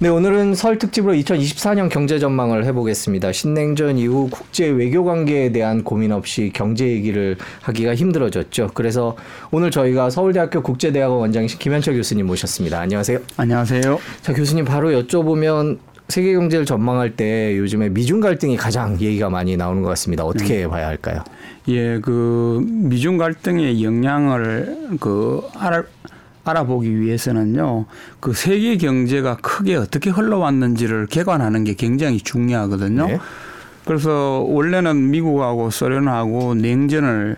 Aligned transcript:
네, 0.00 0.08
오늘은 0.08 0.54
설 0.54 0.78
특집으로 0.78 1.12
2024년 1.14 1.88
경제 1.90 2.20
전망을 2.20 2.64
해보겠습니다. 2.66 3.32
신냉전 3.32 3.98
이후 3.98 4.28
국제 4.30 4.68
외교 4.68 5.02
관계에 5.02 5.50
대한 5.50 5.82
고민 5.82 6.12
없이 6.12 6.52
경제 6.54 6.86
얘기를 6.86 7.36
하기가 7.62 7.96
힘들어졌죠. 7.96 8.70
그래서 8.74 9.16
오늘 9.50 9.72
저희가 9.72 10.10
서울대학교 10.10 10.62
국제대학원 10.62 11.18
원장이신 11.18 11.58
김현철 11.58 11.94
교수님 11.96 12.28
모셨습니다. 12.28 12.78
안녕하세요. 12.78 13.18
안녕하세요. 13.38 13.98
자, 14.22 14.32
교수님 14.32 14.66
바로 14.66 14.90
여쭤보면 14.90 15.78
세계 16.06 16.32
경제를 16.32 16.64
전망할 16.64 17.16
때 17.16 17.58
요즘에 17.58 17.88
미중 17.88 18.20
갈등이 18.20 18.56
가장 18.56 19.00
얘기가 19.00 19.28
많이 19.30 19.56
나오는 19.56 19.82
것 19.82 19.88
같습니다. 19.90 20.24
어떻게 20.24 20.64
음. 20.64 20.70
봐야 20.70 20.86
할까요? 20.86 21.24
예, 21.68 21.98
그 22.00 22.64
미중 22.64 23.18
갈등의 23.18 23.82
영향을 23.82 24.96
그 25.00 25.42
알아 25.58 25.82
알아보기 26.48 27.00
위해서는요, 27.00 27.86
그 28.20 28.32
세계 28.32 28.76
경제가 28.76 29.36
크게 29.36 29.76
어떻게 29.76 30.10
흘러왔는지를 30.10 31.06
개관하는 31.06 31.64
게 31.64 31.74
굉장히 31.74 32.18
중요하거든요. 32.20 33.06
네. 33.06 33.18
그래서 33.84 34.44
원래는 34.46 35.10
미국하고 35.10 35.70
소련하고 35.70 36.54
냉전을 36.54 37.36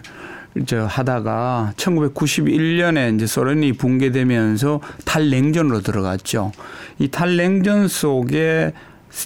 저 0.66 0.84
하다가 0.84 1.74
1991년에 1.76 3.14
이제 3.14 3.26
소련이 3.26 3.74
붕괴되면서 3.74 4.80
탈냉전으로 5.04 5.80
들어갔죠. 5.80 6.50
이 6.98 7.08
탈냉전 7.08 7.86
속에 7.86 8.72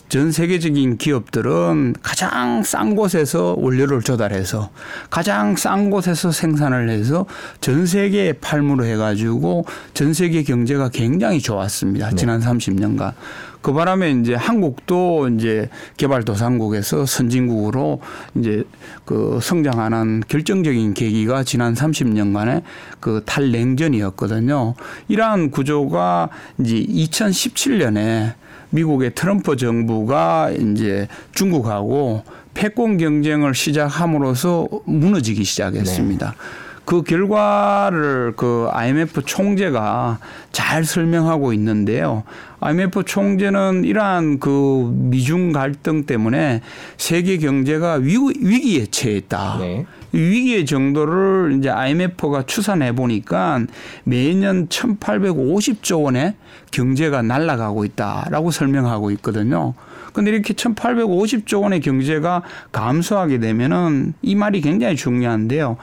전 0.09 0.33
세계적인 0.33 0.97
기업들은 0.97 1.95
가장 2.02 2.62
싼 2.62 2.97
곳에서 2.97 3.55
원료를 3.59 4.02
조달해서 4.02 4.70
가장 5.11 5.56
싼 5.56 5.91
곳에서 5.91 6.33
생산을 6.33 6.88
해서 6.88 7.27
전 7.61 7.87
세계에 7.87 8.34
팔무로 8.34 8.84
해가지고 8.87 9.66
전 9.92 10.15
세계 10.15 10.42
경제가 10.42 10.89
굉장히 10.89 11.41
좋았습니다. 11.41 12.11
네. 12.11 12.17
지난 12.17 12.41
30년간. 12.41 13.12
그 13.61 13.73
바람에 13.73 14.11
이제 14.11 14.34
한국도 14.34 15.28
이제 15.28 15.70
개발도상국에서 15.97 17.06
선진국으로 17.06 18.01
이제 18.34 18.64
그 19.06 19.39
성장하는 19.41 20.23
결정적인 20.28 20.92
계기가 20.92 21.45
지난 21.45 21.73
30년간의 21.73 22.62
그 23.01 23.23
탈냉전이었거든요. 23.25 24.75
이러한 25.08 25.51
구조가 25.51 26.28
이제 26.58 26.75
2017년에 26.77 28.34
미국의 28.75 29.12
트럼프 29.14 29.56
정부가 29.56 30.50
이제 30.50 31.06
중국하고 31.33 32.25
패권 32.55 32.98
경쟁을 32.98 33.55
시작함으로써 33.55 34.69
무너지기 34.84 35.44
시작했습니다. 35.44 36.30
네. 36.30 36.36
그 36.84 37.02
결과를 37.02 38.34
그 38.36 38.69
IMF 38.70 39.22
총재가 39.25 40.19
잘 40.52 40.84
설명하고 40.84 41.52
있는데요. 41.55 42.25
IMF 42.61 43.05
총재는 43.05 43.84
이러한 43.84 44.39
그 44.39 44.91
미중 44.92 45.52
갈등 45.52 46.05
때문에 46.05 46.61
세계 46.97 47.39
경제가 47.39 47.95
위기, 47.95 48.80
에 48.80 48.86
처했다. 48.86 49.58
네. 49.61 49.86
위기의 50.15 50.65
정도를 50.65 51.57
이제 51.59 51.69
IMF가 51.69 52.45
추산해 52.47 52.95
보니까 52.95 53.65
매년 54.05 54.69
1,850조 54.69 56.05
원의 56.05 56.34
경제가 56.70 57.23
날아가고 57.23 57.84
있다라고 57.84 58.51
설명하고 58.51 59.11
있거든요. 59.12 59.75
근데 60.12 60.31
이렇게 60.31 60.55
1,850조 60.55 61.62
원의 61.62 61.81
경제가 61.81 62.42
감소하게 62.73 63.41
되면은 63.41 64.15
이 64.23 64.35
말이 64.37 64.61
굉장히 64.61 64.97
중요한데요. 64.97 65.77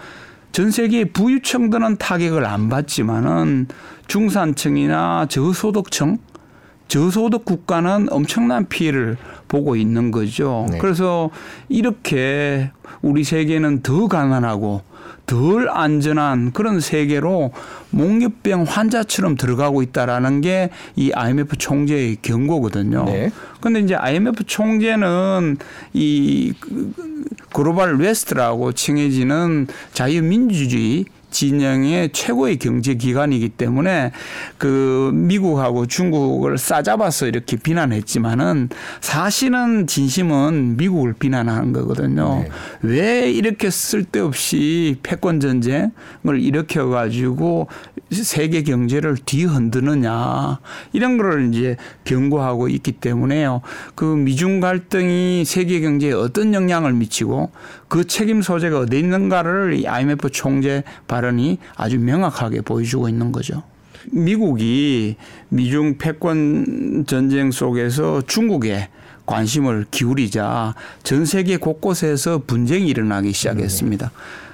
전 0.51 0.71
세계 0.71 1.05
부유층들은 1.05 1.97
타격을 1.97 2.45
안 2.45 2.69
받지만은 2.69 3.67
중산층이나 4.07 5.27
저소득층 5.29 6.17
저소득 6.91 7.45
국가는 7.45 8.07
엄청난 8.11 8.67
피해를 8.67 9.15
보고 9.47 9.77
있는 9.77 10.11
거죠. 10.11 10.67
네. 10.69 10.77
그래서 10.77 11.29
이렇게 11.69 12.69
우리 13.01 13.23
세계는 13.23 13.81
더 13.81 14.09
가난하고 14.09 14.81
덜 15.25 15.69
안전한 15.69 16.51
그런 16.51 16.81
세계로 16.81 17.53
몽유병 17.91 18.63
환자처럼 18.63 19.37
들어가고 19.37 19.81
있다라는 19.83 20.41
게 20.41 20.69
이 20.97 21.13
IMF 21.13 21.55
총재의 21.55 22.17
경고거든요. 22.21 23.05
네. 23.05 23.31
근데 23.61 23.79
이제 23.79 23.95
IMF 23.95 24.43
총재는 24.43 25.57
이 25.93 26.53
Global 27.53 27.97
West라고 27.99 28.73
칭해지는 28.73 29.67
자유민주주의 29.93 31.05
진영의 31.31 32.11
최고의 32.11 32.57
경제 32.57 32.93
기관이기 32.93 33.49
때문에 33.49 34.11
그 34.57 35.11
미국하고 35.13 35.87
중국을 35.87 36.57
싸잡아서 36.57 37.27
이렇게 37.27 37.57
비난했지만은 37.57 38.69
사실은 38.99 39.87
진심은 39.87 40.77
미국을 40.77 41.13
비난하는 41.13 41.73
거거든요. 41.73 42.43
네. 42.43 42.49
왜 42.81 43.31
이렇게 43.31 43.69
쓸데없이 43.69 44.97
패권 45.01 45.39
전쟁을 45.39 45.91
일으켜 46.39 46.87
가지고 46.87 47.67
세계 48.11 48.63
경제를 48.63 49.15
뒤흔드느냐 49.25 50.59
이런 50.91 51.17
거를 51.17 51.53
이제 51.53 51.77
경고하고 52.03 52.67
있기 52.67 52.91
때문에요. 52.93 53.61
그 53.95 54.05
미중 54.05 54.59
갈등이 54.59 55.45
세계 55.45 55.79
경제에 55.79 56.11
어떤 56.11 56.53
영향을 56.53 56.93
미치고 56.93 57.51
그 57.91 58.07
책임 58.07 58.41
소재가 58.41 58.79
어디 58.79 58.99
있는가를 58.99 59.83
IMF 59.85 60.29
총재 60.29 60.85
발언이 61.09 61.57
아주 61.75 61.99
명확하게 61.99 62.61
보여주고 62.61 63.09
있는 63.09 63.33
거죠. 63.33 63.63
미국이 64.13 65.17
미중 65.49 65.97
패권 65.97 67.03
전쟁 67.05 67.51
속에서 67.51 68.21
중국에 68.25 68.87
관심을 69.25 69.87
기울이자 69.91 70.73
전 71.03 71.25
세계 71.25 71.57
곳곳에서 71.57 72.43
분쟁이 72.47 72.87
일어나기 72.87 73.33
시작했습니다. 73.33 74.09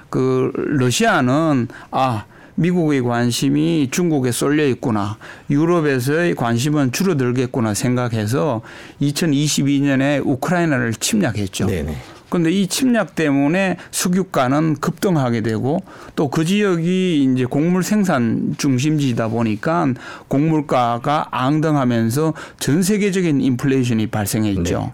그 0.09 0.51
러시아는 0.55 1.67
아 1.91 2.25
미국의 2.55 3.03
관심이 3.03 3.89
중국에 3.91 4.31
쏠려 4.31 4.65
있구나. 4.67 5.17
유럽에서의 5.51 6.33
관심은 6.33 6.91
줄어들겠구나 6.91 7.75
생각해서 7.75 8.63
2022년에 8.99 10.25
우크라이나를 10.25 10.95
침략했죠. 10.95 11.67
네네. 11.67 12.16
그런데 12.29 12.51
이 12.51 12.67
침략 12.67 13.15
때문에 13.15 13.77
석유가는 13.91 14.75
급등하게 14.75 15.41
되고 15.41 15.79
또 16.15 16.27
그 16.29 16.45
지역이 16.45 17.23
이제 17.23 17.45
곡물 17.45 17.81
생산 17.81 18.53
중심지이다 18.57 19.29
보니까 19.29 19.87
곡물가가 20.27 21.29
앙등하면서 21.31 22.33
전 22.59 22.83
세계적인 22.83 23.41
인플레이션이 23.41 24.07
발생했죠. 24.07 24.79
네. 24.79 24.93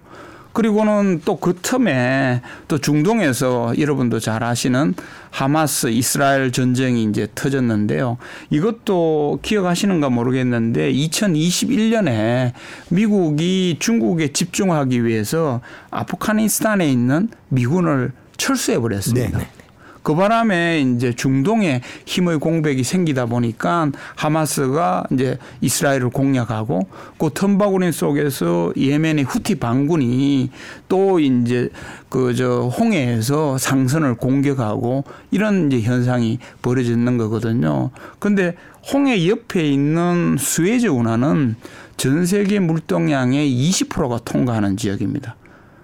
그리고는 0.53 1.21
또 1.25 1.33
그 1.43 1.55
틈에 1.61 2.41
또 2.69 2.77
중동에서 2.77 3.73
여러분도 3.77 4.21
잘 4.21 4.45
아시는 4.45 4.93
하마스 5.29 5.87
이스라엘 5.87 6.53
전쟁이 6.53 7.03
이제 7.03 7.27
터졌는데요. 7.35 8.17
이것도 8.49 9.39
기억하시는가 9.41 10.09
모르겠는데 10.09 10.93
2021년에 10.93 12.53
미국이 12.89 13.75
중국에 13.79 14.31
집중하기 14.31 15.03
위해서 15.03 15.59
아프가니스탄에 15.91 16.89
있는 16.89 17.27
미군을 17.49 18.13
철수해 18.37 18.79
버렸습니다. 18.79 19.37
네, 19.37 19.43
네. 19.43 19.62
그 20.03 20.15
바람에 20.15 20.81
이제 20.81 21.13
중동에 21.13 21.81
힘의 22.05 22.39
공백이 22.39 22.83
생기다 22.83 23.25
보니까 23.25 23.89
하마스가 24.15 25.05
이제 25.11 25.37
이스라엘을 25.61 26.09
공략하고 26.09 26.87
그 27.17 27.29
틈바구니 27.33 27.91
속에서 27.91 28.73
예멘의 28.75 29.23
후티 29.23 29.55
반군이 29.55 30.51
또 30.87 31.19
이제 31.19 31.69
그 32.09 32.33
저 32.33 32.67
홍해에서 32.67 33.57
상선을 33.57 34.15
공격하고 34.15 35.03
이런 35.31 35.71
이제 35.71 35.81
현상이 35.81 36.39
벌어지는 36.61 37.17
거거든요. 37.17 37.91
근데 38.19 38.55
홍해 38.91 39.27
옆에 39.27 39.67
있는 39.67 40.37
스웨즈 40.39 40.87
운하는 40.87 41.55
전 41.97 42.25
세계 42.25 42.59
물동량의 42.59 43.49
20%가 43.49 44.19
통과하는 44.25 44.77
지역입니다. 44.77 45.35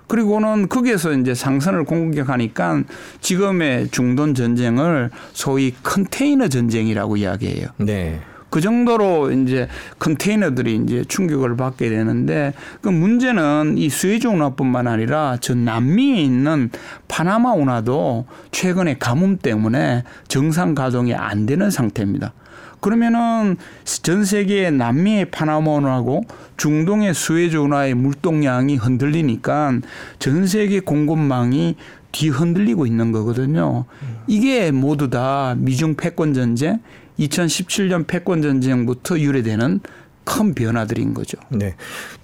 그리고는 0.10 0.68
거기에서 0.68 1.14
이제 1.14 1.34
상선을 1.36 1.86
공격하니까 1.86 2.84
지금의 3.22 3.90
중동 3.92 4.34
전쟁을 4.34 5.12
소위 5.34 5.74
컨테이너 5.84 6.48
전쟁이라고 6.50 7.16
이야기해요. 7.18 7.68
네. 7.78 8.20
그 8.50 8.60
정도로 8.60 9.32
이제 9.32 9.68
컨테이너들이 10.00 10.82
이제 10.84 11.04
충격을 11.08 11.56
받게 11.56 11.90
되는데 11.90 12.54
그 12.82 12.90
문제는 12.90 13.76
이 13.78 13.90
수에즈 13.90 14.26
운하뿐만 14.26 14.88
아니라 14.88 15.38
저 15.40 15.54
남미에 15.54 16.24
있는 16.24 16.72
파나마 17.08 17.54
운하도 17.54 18.26
최근에 18.52 18.98
가뭄 18.98 19.38
때문에 19.38 20.04
정상 20.28 20.74
가동이 20.74 21.14
안 21.14 21.46
되는 21.46 21.70
상태입니다. 21.70 22.34
그러면은 22.80 23.58
전 23.84 24.26
세계 24.26 24.70
남미의 24.72 25.32
파나마운하고 25.32 26.24
중동의 26.58 27.14
수에즈 27.14 27.58
운하의 27.58 27.96
물동량이 27.96 28.76
흔들리니까 28.78 29.80
전 30.20 30.48
세계 30.48 30.80
공급망이 30.80 31.76
뒤흔들리고 32.12 32.86
있는 32.86 33.12
거거든요. 33.12 33.86
이게 34.28 34.72
모두 34.72 35.10
다 35.10 35.56
미중 35.58 35.96
패권 35.96 36.34
전쟁, 36.34 36.80
2017년 37.20 38.08
패권 38.08 38.42
전쟁부터 38.42 39.20
유래되는 39.20 39.82
큰 40.24 40.54
변화들인 40.54 41.14
거죠. 41.14 41.38
네. 41.50 41.76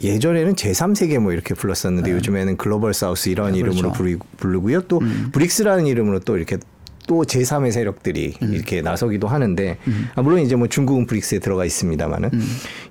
예전에는 0.01 0.54
제3세계 0.54 1.18
뭐 1.19 1.34
이렇게 1.34 1.56
불렀었는데 1.56 2.10
네. 2.10 2.16
요즘에는 2.16 2.58
Global 2.58 2.94
South 2.94 3.30
이런 3.30 3.54
네, 3.54 3.60
이름으로 3.60 3.94
그렇죠. 3.94 3.98
부르, 3.98 4.18
부르고요. 4.38 4.81
또 4.81 5.01
브릭스라는 5.31 5.88
이름으로 5.88 6.19
또 6.19 6.38
이렇게 6.38 6.58
또 7.07 7.24
제3의 7.24 7.72
세력들이 7.72 8.36
이렇게 8.42 8.81
나서기도 8.81 9.28
하는데 9.28 9.78
아, 10.16 10.22
물론 10.22 10.40
이제 10.40 10.56
뭐 10.56 10.68
중국은 10.68 11.06
브릭스에 11.06 11.40
들어가 11.40 11.66
있습니다만은 11.66 12.31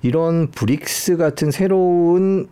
이런 0.03 0.51
브릭스 0.51 1.17
같은 1.17 1.51
새로운 1.51 2.49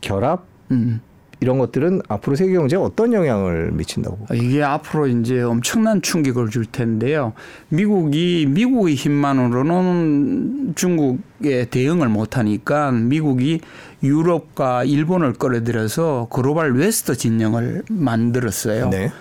결합 0.00 0.44
음. 0.70 1.00
이런 1.40 1.58
것들은 1.58 2.00
앞으로 2.08 2.34
세계 2.34 2.54
경제에 2.54 2.78
어떤 2.78 3.12
영향을 3.12 3.70
미친다고 3.72 4.16
보세요? 4.16 4.42
이게 4.42 4.62
앞으로 4.62 5.06
이제 5.06 5.42
엄청난 5.42 6.00
충격을 6.00 6.48
줄 6.48 6.64
텐데요. 6.64 7.34
미국이 7.68 8.46
미국의 8.48 8.94
힘만으로는 8.94 10.72
중국에 10.76 11.66
대응을 11.70 12.08
못 12.08 12.38
하니까 12.38 12.90
미국이 12.90 13.60
유럽과 14.02 14.84
일본을 14.84 15.34
끌어들여서 15.34 16.28
Global 16.30 16.74
West 16.74 17.16
진영을 17.16 17.82
만들었어요. 17.90 18.88
네. 18.88 19.12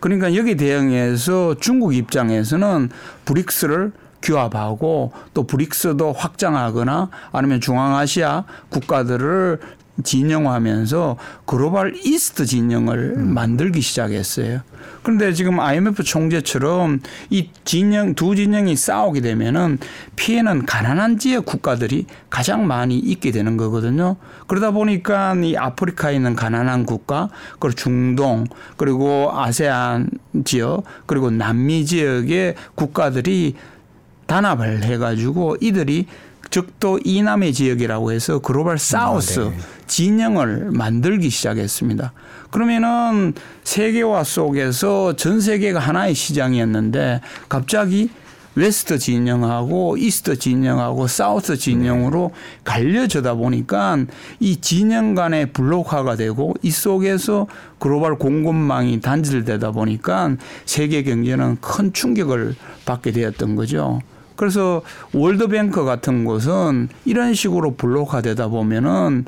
그러니까 0.00 0.34
여기 0.34 0.56
대응해서 0.56 1.54
중국 1.60 1.94
입장에서는 1.94 2.90
브릭스를 3.24 3.92
규합하고 4.22 5.12
또 5.34 5.44
브릭스도 5.44 6.12
확장하거나 6.12 7.10
아니면 7.32 7.60
중앙아시아 7.60 8.44
국가들을 8.70 9.60
진영화하면서 10.02 11.16
글로벌 11.44 11.94
이스트 12.04 12.44
진영을 12.46 13.14
만들기 13.16 13.80
시작했어요. 13.80 14.60
그런데 15.02 15.32
지금 15.32 15.60
IMF 15.60 16.02
총재처럼 16.02 17.00
이 17.30 17.50
진영 17.64 18.14
두 18.14 18.34
진영이 18.34 18.74
싸우게 18.74 19.20
되면은 19.20 19.78
피해는 20.16 20.66
가난한 20.66 21.18
지역 21.18 21.46
국가들이 21.46 22.06
가장 22.28 22.66
많이 22.66 22.98
있게 22.98 23.30
되는 23.30 23.56
거거든요. 23.56 24.16
그러다 24.48 24.72
보니까 24.72 25.34
이 25.36 25.56
아프리카에 25.56 26.16
있는 26.16 26.34
가난한 26.34 26.86
국가, 26.86 27.28
그리고 27.58 27.76
중동, 27.76 28.46
그리고 28.76 29.30
아세안 29.32 30.10
지역, 30.44 30.84
그리고 31.06 31.30
남미 31.30 31.86
지역의 31.86 32.56
국가들이 32.74 33.54
단합을 34.26 34.82
해가지고 34.82 35.56
이들이 35.60 36.06
적도 36.50 36.98
이남의 37.04 37.52
지역이라고 37.52 38.12
해서 38.12 38.38
Global 38.38 38.78
South 38.78 39.40
네. 39.40 39.56
진영을 39.86 40.70
만들기 40.72 41.30
시작했습니다. 41.30 42.12
그러면은 42.50 43.34
세계화 43.64 44.24
속에서 44.24 45.16
전 45.16 45.40
세계가 45.40 45.78
하나의 45.78 46.14
시장이었는데 46.14 47.20
갑자기 47.48 48.10
West 48.56 48.98
진영하고 48.98 49.98
East 49.98 50.38
진영하고 50.38 51.06
South 51.06 51.56
진영으로 51.58 52.32
갈려져다 52.64 53.34
보니까 53.34 53.98
이 54.40 54.56
진영 54.56 55.14
간의 55.14 55.52
블록화가 55.52 56.16
되고 56.16 56.54
이 56.62 56.70
속에서 56.70 57.46
글로벌 57.78 58.16
공급망이 58.16 59.00
단절되다 59.02 59.72
보니까 59.72 60.36
세계 60.64 61.02
경제는 61.02 61.58
큰 61.60 61.92
충격을 61.92 62.56
받게 62.86 63.12
되었던 63.12 63.56
거죠. 63.56 64.00
그래서 64.36 64.82
월드뱅크 65.12 65.84
같은 65.84 66.24
곳은 66.24 66.88
이런 67.04 67.34
식으로 67.34 67.74
블록화되다 67.74 68.48
보면은 68.48 69.24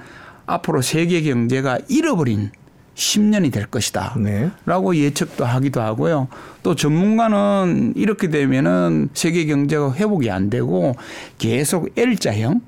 앞으로 0.47 0.83
세계 0.83 1.23
경제가 1.23 1.79
잃어버린 1.89 2.51
10년이 2.95 3.53
될 3.53 3.67
것이다. 3.67 4.17
네. 4.19 4.51
라고 4.67 4.95
예측도 4.97 5.45
하기도 5.45 5.81
하고요. 5.81 6.29
또 6.63 6.75
전문가는 6.75 7.93
이렇게 7.97 8.29
되면은 8.29 9.11
세계 9.15 9.47
경제가 9.47 9.95
회복이 9.95 10.31
안 10.31 10.51
되고 10.51 10.97
계속 11.39 11.91
L자형 11.97 12.61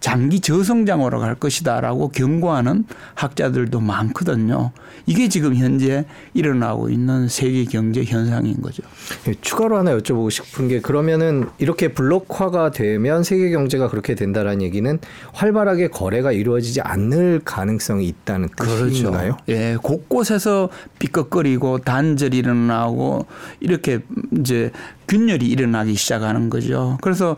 장기 0.00 0.40
저성장으로 0.40 1.18
갈 1.18 1.34
것이다라고 1.34 2.08
경고하는 2.08 2.84
학자들도 3.14 3.80
많거든요. 3.80 4.70
이게 5.06 5.28
지금 5.28 5.56
현재 5.56 6.04
일어나고 6.34 6.88
있는 6.90 7.28
세계 7.28 7.64
경제 7.64 8.04
현상인 8.04 8.60
거죠. 8.62 8.82
예, 9.26 9.34
추가로 9.40 9.76
하나 9.76 9.96
여쭤보고 9.96 10.30
싶은 10.30 10.68
게 10.68 10.80
그러면은 10.80 11.48
이렇게 11.58 11.88
블록화가 11.88 12.70
되면 12.70 13.24
세계 13.24 13.50
경제가 13.50 13.88
그렇게 13.88 14.14
된다라는 14.14 14.62
얘기는 14.62 14.98
활발하게 15.32 15.88
거래가 15.88 16.30
이루어지지 16.30 16.80
않을 16.80 17.40
가능성이 17.44 18.06
있다는 18.06 18.48
뜻인가요? 18.56 19.36
예, 19.48 19.76
곳곳에서 19.82 20.68
삐걱거리고 20.98 21.78
단절이 21.78 22.38
일어나고 22.38 23.26
이렇게 23.60 24.00
이제 24.38 24.70
균열이 25.08 25.46
일어나기 25.46 25.94
시작하는 25.94 26.50
거죠. 26.50 26.98
그래서 27.00 27.36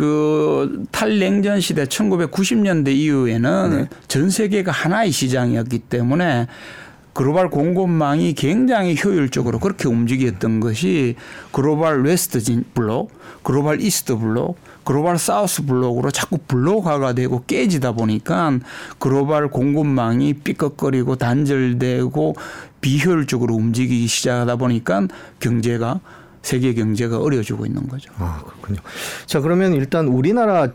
그 0.00 0.86
탈냉전 0.92 1.60
시대 1.60 1.84
1990년대 1.84 2.88
이후에는 2.88 3.70
네. 3.70 3.88
전 4.08 4.30
세계가 4.30 4.72
하나의 4.72 5.12
시장이었기 5.12 5.78
때문에 5.78 6.46
글로벌 7.12 7.50
공급망이 7.50 8.32
굉장히 8.32 8.96
효율적으로 8.96 9.58
그렇게 9.58 9.88
움직였던 9.88 10.60
것이 10.60 11.16
Global 11.52 12.02
West 12.02 12.40
진 12.40 12.64
블록, 12.72 13.12
Global 13.42 13.82
East 13.82 14.16
블록, 14.16 14.56
Global 14.84 15.18
South 15.18 15.66
블록으로 15.66 16.10
자꾸 16.10 16.38
블록화가 16.38 17.12
되고 17.12 17.44
깨지다 17.46 17.92
보니까 17.92 18.58
글로벌 18.98 19.50
공급망이 19.50 20.32
삐걱거리고 20.32 21.16
단절되고 21.16 22.36
비효율적으로 22.80 23.54
움직이기 23.54 24.06
시작하다 24.06 24.56
보니까 24.56 25.08
경제가 25.40 26.00
세계 26.42 26.74
경제가 26.74 27.18
어려워지고 27.18 27.66
있는 27.66 27.86
거죠. 27.88 28.12
아 28.18 28.42
그렇군요. 28.44 28.80
자 29.26 29.40
그러면 29.40 29.74
일단 29.74 30.06
우리나라 30.06 30.68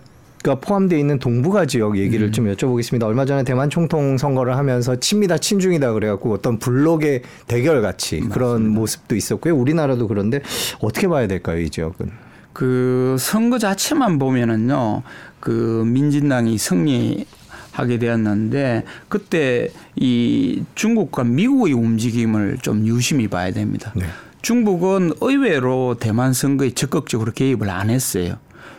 가 0.46 0.54
포함되어 0.54 1.00
있는 1.00 1.18
동북아 1.18 1.66
지역 1.66 1.94
음. 1.94 1.98
얘기를 1.98 2.32
좀 2.32 2.46
여쭤보겠습니다. 2.54 3.02
얼마 3.04 3.26
전에 3.26 3.44
대만 3.44 3.72
총통 3.72 4.20
선거를 4.20 4.56
하면서 4.58 4.96
친미다 4.96 5.40
친중이다 5.40 5.94
그래갖고 5.94 6.32
어떤 6.34 6.60
블록의 6.60 7.24
대결 7.48 7.82
같이 7.82 8.20
그런 8.20 8.70
모습도 8.70 9.16
있었고요. 9.16 9.56
우리나라도 9.56 10.08
그런데 10.08 10.42
어떻게 10.82 11.08
봐야 11.08 11.26
될까요, 11.26 11.60
이 11.60 11.72
지역은? 11.72 12.12
그 12.54 13.16
선거 13.18 13.58
자체만 13.58 14.20
보면은요, 14.20 15.02
그 15.40 15.84
민진당이 15.88 16.60
승리 16.60 17.26
하게 17.72 17.98
되었는데 17.98 18.84
그때 19.10 19.70
이 19.96 20.64
중국과 20.76 21.24
미국의 21.24 21.74
움직임을 21.74 22.60
좀 22.62 22.86
유심히 22.86 23.28
봐야 23.28 23.52
됩니다. 23.52 23.92
네. 23.96 24.06
중국은 24.46 25.14
의외로 25.22 25.96
대만 26.00 26.32
선거에 26.32 26.70
적극적으로 26.70 27.32
개입을 27.32 27.68
안 27.68 27.90
했어요. 27.90 28.36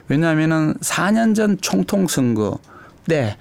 왜냐하면은 0.06 0.75
4년 0.75 1.35
전 1.35 1.58
총통 1.61 2.06
선거 2.06 2.61
때 3.08 3.37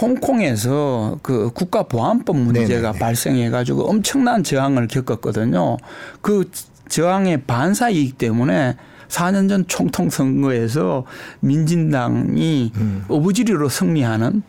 홍콩에서 0.00 1.18
그 1.24 1.50
국가보안법 1.52 2.36
문제가 2.36 2.92
네네네. 2.92 2.98
발생해가지고 3.00 3.88
엄청난 3.88 4.44
저항을 4.44 4.86
겪었거든요. 4.86 5.78
그 6.20 6.48
저항의 6.88 7.42
반사이기 7.42 8.12
때문에 8.12 8.76
4년 9.08 9.48
전 9.48 9.66
총통 9.66 10.10
선거에서 10.10 11.06
민진당이 11.40 12.70
음. 12.76 13.04
어부지리로 13.08 13.68
승리하는 13.68 14.44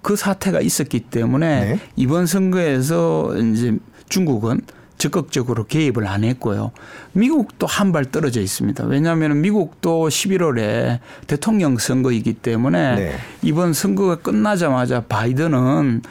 그 0.00 0.16
사태가 0.16 0.62
있었기 0.62 1.00
때문에 1.00 1.60
네. 1.60 1.78
이번 1.96 2.24
선거에서 2.24 3.36
이제 3.36 3.76
중국은 4.08 4.62
적극적으로 5.08 5.64
개입을 5.66 6.06
안 6.06 6.24
했고요. 6.24 6.70
미국도 7.12 7.66
한 7.66 7.92
발 7.92 8.06
떨어져 8.06 8.40
있습니다. 8.40 8.84
왜냐하면 8.86 9.40
미국도 9.42 10.08
11월에 10.08 10.98
대통령 11.26 11.76
선거이기 11.76 12.32
때문에 12.32 12.94
네. 12.96 13.14
이번 13.42 13.72
선거가 13.74 14.16
끝나자마자 14.16 15.02
바이든은 15.02 16.02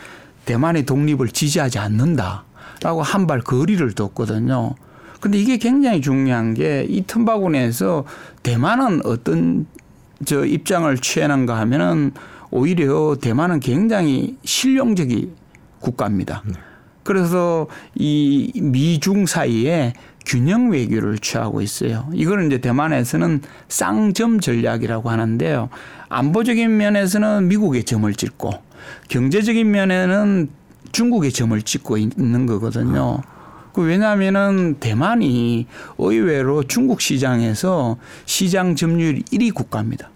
대만의 0.46 0.86
독립을 0.86 1.30
지지하지 1.30 1.80
않는다라고 1.80 3.02
한 3.02 3.26
발 3.28 3.42
거리를 3.42 3.92
뒀거든요. 3.94 4.76
근데 5.20 5.38
이게 5.40 5.58
굉장히 5.58 6.00
중요한 6.02 6.54
게 6.54 6.86
이 6.88 7.04
틈바구니에서 7.08 8.06
대만은 8.44 9.02
어떤 9.06 9.66
저 10.26 10.46
입장을 10.46 10.96
취하는가 11.00 11.58
하면은 11.62 12.12
오히려 12.52 13.16
대만은 13.20 13.60
굉장히 13.60 14.38
실용적인 14.46 15.34
국가입니다. 15.80 16.44
그래서 17.04 17.68
이 17.96 18.52
미중 18.56 19.26
사이에 19.26 19.94
균형 20.26 20.72
외교를 20.72 21.20
취하고 21.20 21.62
있어요. 21.62 22.08
이거는 22.14 22.48
이제 22.48 22.60
대만에서는 22.60 23.42
쌍점 23.68 24.40
전략이라고 24.40 25.10
하는데요. 25.10 25.70
안보적인 26.10 26.78
면에서는 26.78 27.48
미국의 27.50 27.84
점을 27.84 28.12
찍고 28.14 28.52
경제적인 29.10 29.70
면에는 29.70 30.50
중국의 30.92 31.32
점을 31.32 31.60
찍고 31.62 31.98
있는 31.98 32.46
거거든요. 32.46 33.22
그 33.74 33.82
왜냐하면은 33.82 34.76
대만이 34.80 35.66
의외로 35.98 36.64
중국 36.64 37.02
시장에서 37.02 37.98
시장 38.26 38.76
점유율 38.76 39.24
1위 39.24 39.54
국가입니다. 39.54 40.13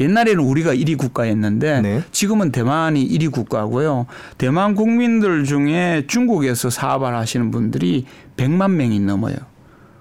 옛날에는 0.00 0.42
우리가 0.42 0.74
1위 0.74 0.96
국가였는데 0.96 1.80
네. 1.80 2.02
지금은 2.12 2.52
대만이 2.52 3.08
1위 3.08 3.32
국가고요. 3.32 4.06
대만 4.36 4.74
국민들 4.74 5.44
중에 5.44 6.04
중국에서 6.06 6.70
사업을 6.70 7.14
하시는 7.14 7.50
분들이 7.50 8.06
100만 8.36 8.72
명이 8.72 9.00
넘어요. 9.00 9.36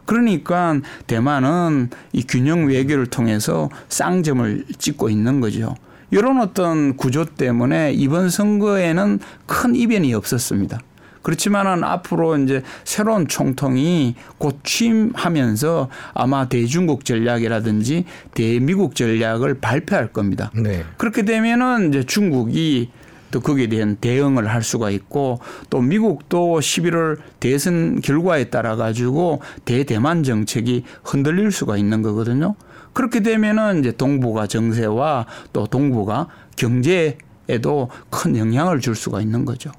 그러니까 0.05 0.79
대만은 1.05 1.89
이 2.13 2.23
균형 2.23 2.67
외교를 2.67 3.07
통해서 3.07 3.69
쌍점을 3.89 4.65
찍고 4.77 5.09
있는 5.09 5.41
거죠. 5.41 5.75
이런 6.11 6.39
어떤 6.39 6.95
구조 6.95 7.25
때문에 7.25 7.91
이번 7.91 8.29
선거에는 8.29 9.19
큰 9.45 9.75
이변이 9.75 10.13
없었습니다. 10.13 10.79
그렇지만은 11.27 11.83
앞으로 11.83 12.37
이제 12.37 12.63
새로운 12.85 13.27
총통이 13.27 14.15
곧 14.37 14.61
취임하면서 14.63 15.89
아마 16.13 16.47
대중국 16.47 17.03
전략이라든지 17.03 18.05
대미국 18.33 18.95
전략을 18.95 19.55
발표할 19.55 20.13
겁니다. 20.13 20.51
네. 20.55 20.85
그렇게 20.95 21.25
되면은 21.25 21.89
이제 21.89 22.03
중국이 22.05 22.91
또 23.31 23.41
거기에 23.41 23.67
대한 23.67 23.97
대응을 23.97 24.47
할 24.47 24.63
수가 24.63 24.89
있고 24.89 25.41
또 25.69 25.81
미국도 25.81 26.59
11월 26.59 27.17
대선 27.41 27.99
결과에 27.99 28.45
따라 28.45 28.77
가지고 28.77 29.41
대대만 29.65 30.23
정책이 30.23 30.85
흔들릴 31.03 31.51
수가 31.51 31.75
있는 31.75 32.03
거거든요. 32.03 32.55
그렇게 32.93 33.19
되면은 33.19 33.81
이제 33.81 33.91
동북아 33.91 34.47
정세와 34.47 35.25
또 35.51 35.67
동북아 35.67 36.27
경제에도 36.55 37.89
큰 38.09 38.37
영향을 38.37 38.79
줄 38.79 38.95
수가 38.95 39.19
있는 39.19 39.43
거죠. 39.43 39.73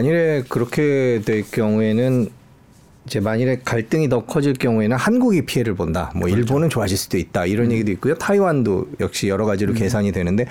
만일에 0.00 0.44
그렇게 0.48 1.20
될 1.24 1.42
경우에는 1.50 2.28
이제 3.06 3.18
만일에 3.18 3.58
갈등이 3.64 4.08
더 4.08 4.24
커질 4.24 4.52
경우에는 4.52 4.96
한국이 4.96 5.42
피해를 5.44 5.74
본다. 5.74 6.12
뭐 6.14 6.28
일본은 6.28 6.68
좋아질 6.70 6.96
수도 6.96 7.18
있다. 7.18 7.44
이런 7.46 7.72
얘기도 7.72 7.90
있고요. 7.92 8.14
타이완도 8.14 8.86
역시 9.00 9.28
여러 9.28 9.46
가지로 9.46 9.74
계산이 9.74 10.12
되는데 10.12 10.46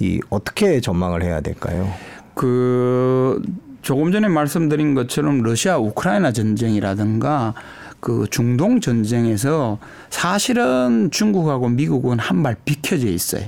이 0.00 0.20
어떻게 0.30 0.80
전망을 0.80 1.24
해야 1.24 1.40
될까요? 1.40 1.92
그 2.34 3.42
조금 3.82 4.12
전에 4.12 4.28
말씀드린 4.28 4.94
것처럼 4.94 5.42
러시아 5.42 5.76
우크라이나 5.78 6.30
전쟁이라든가 6.32 7.54
그 7.98 8.26
중동 8.30 8.80
전쟁에서 8.80 9.78
사실은 10.10 11.10
중국하고 11.10 11.68
미국은 11.68 12.20
한 12.20 12.44
발 12.44 12.54
비켜져 12.64 13.08
있어요. 13.08 13.42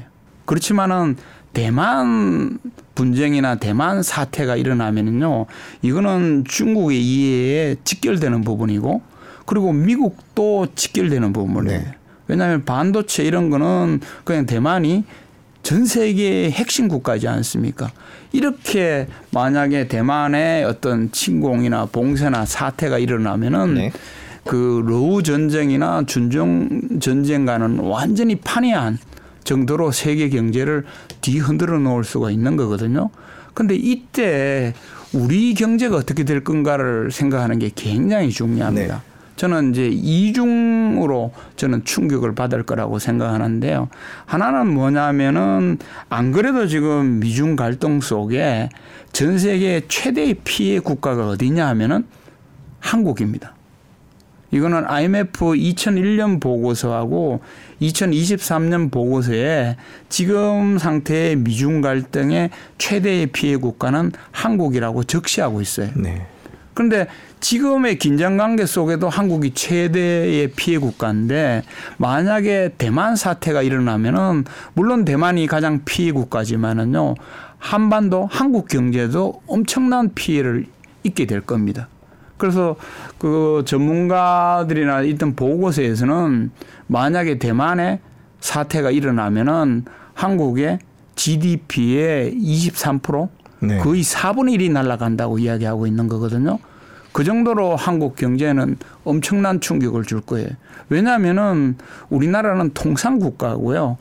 그렇지만은 0.44 1.16
대만 1.56 2.58
분쟁이나 2.94 3.54
대만 3.54 4.02
사태가 4.02 4.56
일어나면은요, 4.56 5.46
이거는 5.80 6.44
중국의 6.46 7.02
이해에 7.02 7.76
직결되는 7.82 8.42
부분이고, 8.42 9.00
그리고 9.46 9.72
미국도 9.72 10.66
직결되는 10.74 11.32
부분이에요. 11.32 11.78
네. 11.78 11.94
왜냐하면 12.28 12.66
반도체 12.66 13.24
이런 13.24 13.48
거는 13.48 14.00
그냥 14.24 14.44
대만이 14.44 15.04
전 15.62 15.86
세계의 15.86 16.52
핵심 16.52 16.88
국가지 16.88 17.26
않습니까? 17.26 17.90
이렇게 18.32 19.08
만약에 19.30 19.88
대만의 19.88 20.64
어떤 20.64 21.10
침공이나 21.10 21.86
봉쇄나 21.86 22.44
사태가 22.44 22.98
일어나면은 22.98 23.74
네. 23.74 23.92
그 24.44 24.84
러우 24.86 25.22
전쟁이나 25.22 26.04
준종 26.06 27.00
전쟁과는 27.00 27.78
완전히 27.78 28.36
판이한 28.36 28.98
정도로 29.46 29.92
세계 29.92 30.28
경제를 30.28 30.84
뒤흔들어 31.22 31.78
놓을 31.78 32.04
수가 32.04 32.30
있는 32.30 32.56
거거든요. 32.56 33.08
근데 33.54 33.74
이때 33.74 34.74
우리 35.14 35.54
경제가 35.54 35.96
어떻게 35.96 36.24
될 36.24 36.44
건가를 36.44 37.10
생각하는 37.10 37.58
게 37.58 37.70
굉장히 37.74 38.28
중요합니다. 38.30 38.96
네. 38.96 39.00
저는 39.36 39.70
이제 39.70 39.88
이중으로 39.88 41.32
저는 41.56 41.84
충격을 41.84 42.34
받을 42.34 42.62
거라고 42.62 42.98
생각하는데요. 42.98 43.88
하나는 44.24 44.72
뭐냐면은 44.72 45.78
안 46.08 46.32
그래도 46.32 46.66
지금 46.66 47.20
미중 47.20 47.54
갈등 47.54 48.00
속에 48.00 48.70
전 49.12 49.38
세계 49.38 49.82
최대의 49.88 50.36
피해 50.44 50.80
국가가 50.80 51.28
어디냐 51.28 51.66
하면은 51.68 52.06
한국입니다. 52.80 53.54
이거는 54.50 54.84
IMF 54.86 55.52
2001년 55.54 56.40
보고서하고 56.40 57.40
2023년 57.80 58.90
보고서에 58.90 59.76
지금 60.08 60.78
상태의 60.78 61.36
미중 61.36 61.80
갈등의 61.80 62.50
최대의 62.78 63.26
피해 63.28 63.56
국가는 63.56 64.12
한국이라고 64.32 65.04
적시하고 65.04 65.60
있어요. 65.60 65.90
네. 65.94 66.26
그런데 66.74 67.06
지금의 67.40 67.98
긴장 67.98 68.36
관계 68.36 68.66
속에도 68.66 69.08
한국이 69.08 69.52
최대의 69.54 70.52
피해 70.56 70.76
국가인데 70.78 71.62
만약에 71.96 72.74
대만 72.76 73.16
사태가 73.16 73.62
일어나면은 73.62 74.44
물론 74.74 75.06
대만이 75.06 75.46
가장 75.46 75.80
피해 75.86 76.12
국가지만은요 76.12 77.14
한반도 77.58 78.28
한국 78.30 78.68
경제도 78.68 79.40
엄청난 79.46 80.12
피해를 80.14 80.66
입게 81.02 81.24
될 81.24 81.40
겁니다. 81.40 81.88
그래서 82.36 82.76
그 83.18 83.62
전문가들이나 83.66 85.02
있던 85.02 85.36
보고서에서는 85.36 86.50
만약에 86.86 87.38
대만에 87.38 88.00
사태가 88.40 88.90
일어나면은 88.90 89.84
한국의 90.14 90.78
GDP의 91.14 92.34
23% 92.34 93.28
네. 93.60 93.78
거의 93.78 94.02
4분의 94.02 94.58
1이 94.58 94.70
날아간다고 94.70 95.38
이야기하고 95.38 95.86
있는 95.86 96.08
거거든요. 96.08 96.58
그 97.12 97.24
정도로 97.24 97.76
한국 97.76 98.16
경제는 98.16 98.76
엄청난 99.04 99.60
충격을 99.60 100.04
줄 100.04 100.20
거예요. 100.20 100.48
왜냐하면은 100.90 101.76
우리나라는 102.10 102.70
통상 102.74 103.18
국가고요. 103.18 103.96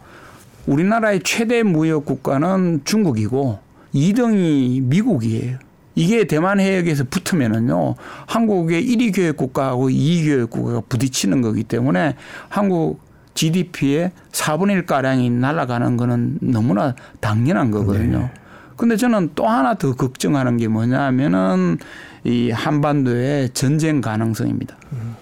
우리나라의 0.68 1.22
최대 1.24 1.64
무역 1.64 2.06
국가는 2.06 2.82
중국이고 2.84 3.60
2등이 3.94 4.84
미국이에요. 4.84 5.58
이게 5.96 6.26
대만 6.26 6.60
해역에서 6.60 7.06
붙으면은요, 7.10 7.96
한국의 8.28 8.86
1위 8.86 9.16
교역 9.16 9.38
국가하고 9.38 9.90
2위 9.90 10.26
교역 10.26 10.50
국가가 10.50 10.82
부딪히는 10.82 11.42
거기 11.42 11.64
때문에 11.64 12.16
한국 12.50 13.00
GDP의 13.34 14.12
4분의 14.32 14.72
1 14.72 14.86
가량이 14.86 15.30
날아가는 15.30 15.98
거는 15.98 16.40
너무나 16.42 16.96
당연한 17.20 17.72
거거든요. 17.72 18.30
근데 18.78 18.98
저는 18.98 19.32
또 19.36 19.48
하나 19.48 19.76
더 19.76 19.94
걱정하는 19.94 20.58
게 20.58 20.68
뭐냐면은 20.68 21.78
이 22.26 22.52
한반도의 22.52 23.50
전쟁 23.52 24.02
가능성입니다. 24.02 24.76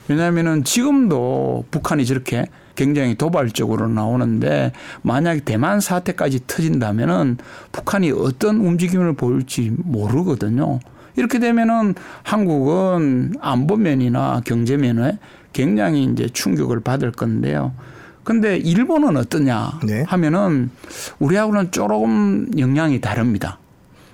왜냐하면은 0.07 0.63
지금도 0.63 1.65
북한이 1.71 2.05
저렇게 2.05 2.45
굉장히 2.75 3.15
도발적으로 3.15 3.87
나오는데 3.87 4.71
만약에 5.03 5.41
대만 5.41 5.79
사태까지 5.79 6.47
터진다면은 6.47 7.37
북한이 7.71 8.11
어떤 8.11 8.57
움직임을 8.57 9.13
보일지 9.13 9.71
모르거든요. 9.77 10.79
이렇게 11.15 11.39
되면은 11.39 11.95
한국은 12.23 13.33
안보면이나 13.39 14.41
경제면에 14.45 15.19
굉장히 15.53 16.05
이제 16.05 16.27
충격을 16.27 16.79
받을 16.79 17.11
건데요. 17.11 17.73
근데 18.23 18.57
일본은 18.57 19.17
어떠냐 19.17 19.79
네. 19.85 20.03
하면은 20.07 20.71
우리하고는 21.19 21.71
조금 21.71 22.47
영향이 22.57 23.01
다릅니다. 23.01 23.59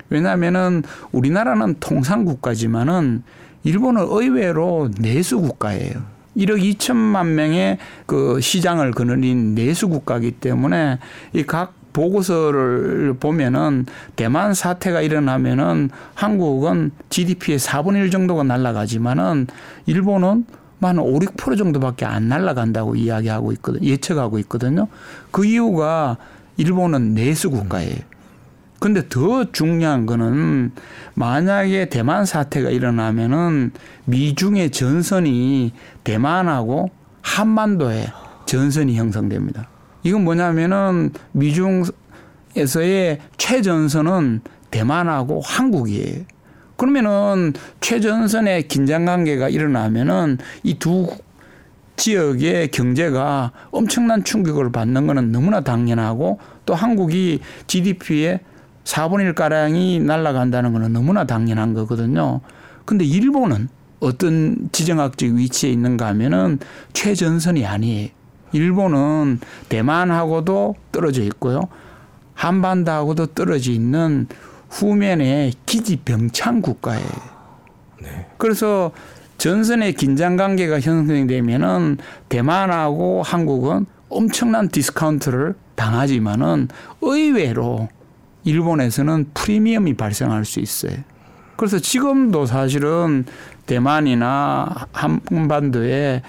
왜냐하면은 0.09 0.83
우리나라는 1.11 1.75
통상 1.79 2.25
국가지만은 2.25 3.23
일본은 3.63 4.05
의외로 4.09 4.89
내수 4.99 5.39
국가예요. 5.41 6.01
1억 6.37 6.61
2천만 6.61 7.27
명의 7.27 7.77
그 8.05 8.39
시장을 8.39 8.91
거느린 8.91 9.55
내수 9.55 9.89
국가이기 9.89 10.31
때문에 10.31 10.99
이각 11.33 11.73
보고서를 11.91 13.15
보면은 13.19 13.85
대만 14.15 14.53
사태가 14.53 15.01
일어나면은 15.01 15.89
한국은 16.13 16.91
GDP의 17.09 17.59
4분의 17.59 18.03
1 18.03 18.11
정도가 18.11 18.43
날아가지만은 18.43 19.47
일본은 19.85 20.45
한 20.81 20.97
5, 20.97 21.19
6% 21.19 21.57
정도밖에 21.57 22.05
안 22.05 22.29
날아간다고 22.29 22.95
이야기하고 22.95 23.51
있거든, 23.53 23.83
예측하고 23.83 24.39
있거든요. 24.39 24.87
그 25.31 25.43
이유가 25.45 26.15
일본은 26.55 27.15
내수 27.15 27.49
국가예요. 27.49 27.97
근데 28.79 29.07
더 29.09 29.51
중요한 29.51 30.05
거는 30.05 30.71
만약에 31.15 31.89
대만 31.89 32.25
사태가 32.25 32.69
일어나면은 32.69 33.71
미중의 34.05 34.71
전선이 34.71 35.73
대만하고 36.03 36.89
한반도에 37.21 38.07
전선이 38.45 38.95
형성됩니다. 38.95 39.67
이건 40.03 40.23
뭐냐면은 40.23 41.11
미중에서의 41.33 43.19
최전선은 43.37 44.41
대만하고 44.71 45.41
한국이에요. 45.43 46.23
그러면은 46.77 47.53
최전선의 47.81 48.69
긴장 48.69 49.03
관계가 49.03 49.49
일어나면은 49.49 50.37
이 50.63 50.79
두 50.79 51.09
지역의 51.99 52.69
경제가 52.69 53.51
엄청난 53.71 54.23
충격을 54.23 54.71
받는 54.71 55.05
거는 55.05 55.33
너무나 55.33 55.59
당연하고 55.59 56.39
또 56.65 56.73
한국이 56.73 57.41
GDP의 57.67 58.39
4분의 58.89 59.21
1 59.21 59.35
가량이 59.35 59.99
날아간다는 59.99 60.73
거는 60.73 60.93
너무나 60.93 61.23
당연한 61.25 61.73
거거든요. 61.73 62.41
근데 62.85 63.05
일본은 63.05 63.69
어떤 63.99 64.69
지정학적 64.71 65.29
위치에 65.29 65.69
있는가 65.69 66.07
하면은 66.07 66.59
최전선이 66.93 67.65
아니에요. 67.65 68.09
일본은 68.51 69.39
대만하고도 69.69 70.75
떨어져 70.91 71.21
있고요. 71.23 71.61
한반도하고도 72.33 73.27
떨어져 73.27 73.71
있는 73.71 74.27
후면의 74.69 75.53
기지 75.65 75.97
병창 75.97 76.61
국가예요. 76.61 77.05
그래서 78.37 78.91
전선의 79.37 79.93
긴장 79.93 80.35
관계가 80.35 80.79
형성되면은 80.79 81.97
대만하고 82.29 83.21
한국은 83.21 83.85
엄청난 84.09 84.67
디스카운트를 84.69 85.53
당하지만은 85.75 86.69
의외로 87.01 87.89
일본에서는 88.49 89.27
프리미엄이 89.33 89.93
발생할 89.93 90.43
수 90.43 90.59
있어요. 90.59 90.93
그래서 91.55 91.77
지금도 91.77 92.45
사실은 92.45 93.25
대만이나 93.65 94.87
한반도에는 94.91 96.21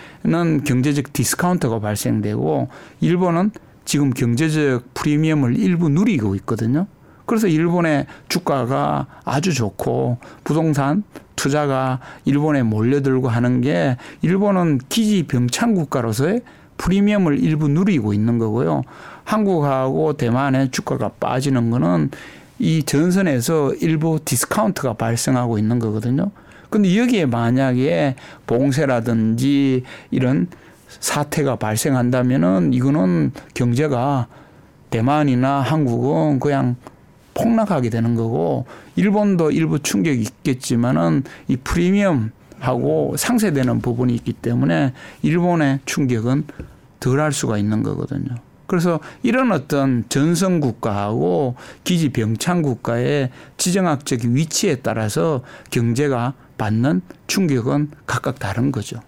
경제적 0.65 1.12
디스카운트가 1.12 1.81
발생되고 1.81 2.69
일본은 3.00 3.53
지금 3.85 4.11
경제적 4.11 4.93
프리미엄을 4.93 5.57
일부 5.59 5.89
누리고 5.89 6.35
있거든요. 6.37 6.87
그래서 7.25 7.47
일본의 7.47 8.07
주가가 8.29 9.07
아주 9.25 9.55
좋고 9.55 10.19
부동산 10.45 11.05
투자가 11.37 12.00
일본에 12.25 12.62
몰려들고 12.62 13.29
하는 13.29 13.61
게 13.61 13.97
일본은 14.21 14.81
기지 14.89 15.23
병참 15.23 15.75
국가로서의 15.75 16.43
프리미엄을 16.77 17.39
일부 17.39 17.69
누리고 17.69 18.12
있는 18.12 18.39
거고요. 18.39 18.83
한국하고 19.30 20.14
대만의 20.14 20.72
주가가 20.72 21.10
빠지는 21.20 21.70
거는 21.70 22.10
이 22.58 22.82
전선에서 22.82 23.75
일부 23.75 24.18
디스카운트가 24.25 24.94
발생하고 24.94 25.56
있는 25.56 25.78
거거든요. 25.78 26.32
근데 26.68 26.96
여기에 26.99 27.26
만약에 27.26 28.16
봉쇄라든지 28.49 29.84
이런 30.10 30.49
사태가 30.88 31.56
발생한다면은 31.56 32.72
이거는 32.72 33.30
경제가 33.54 34.26
대만이나 34.90 35.60
한국은 35.60 36.40
그냥 36.40 36.75
폭락하게 37.34 37.88
되는 37.88 38.16
거고 38.16 38.66
일본도 38.96 39.52
일부 39.52 39.78
충격이 39.78 40.20
있겠지만은 40.20 41.22
이 41.46 41.56
프리미엄 41.56 42.32
하고 42.58 43.14
상쇄되는 43.16 43.80
부분이 43.80 44.12
있기 44.16 44.32
때문에 44.32 44.92
일본의 45.22 45.78
충격은 45.87 46.46
덜 46.99 47.20
할 47.20 47.32
수가 47.32 47.58
있는 47.58 47.84
거거든요. 47.84 48.50
그래서 48.71 49.00
이런 49.25 49.50
어떤 49.50 50.05
전성 50.09 50.61
국가하고 50.61 51.57
기지 51.83 52.11
병창 52.11 52.62
국가의 52.62 53.31
지정학적 53.57 54.21
위치에 54.27 54.77
따라서 54.77 55.43
경제가 55.73 56.35
받는 56.57 57.00
충격은 57.27 57.91
각각 58.07 58.39
다른 58.39 58.71
거죠. 58.71 59.00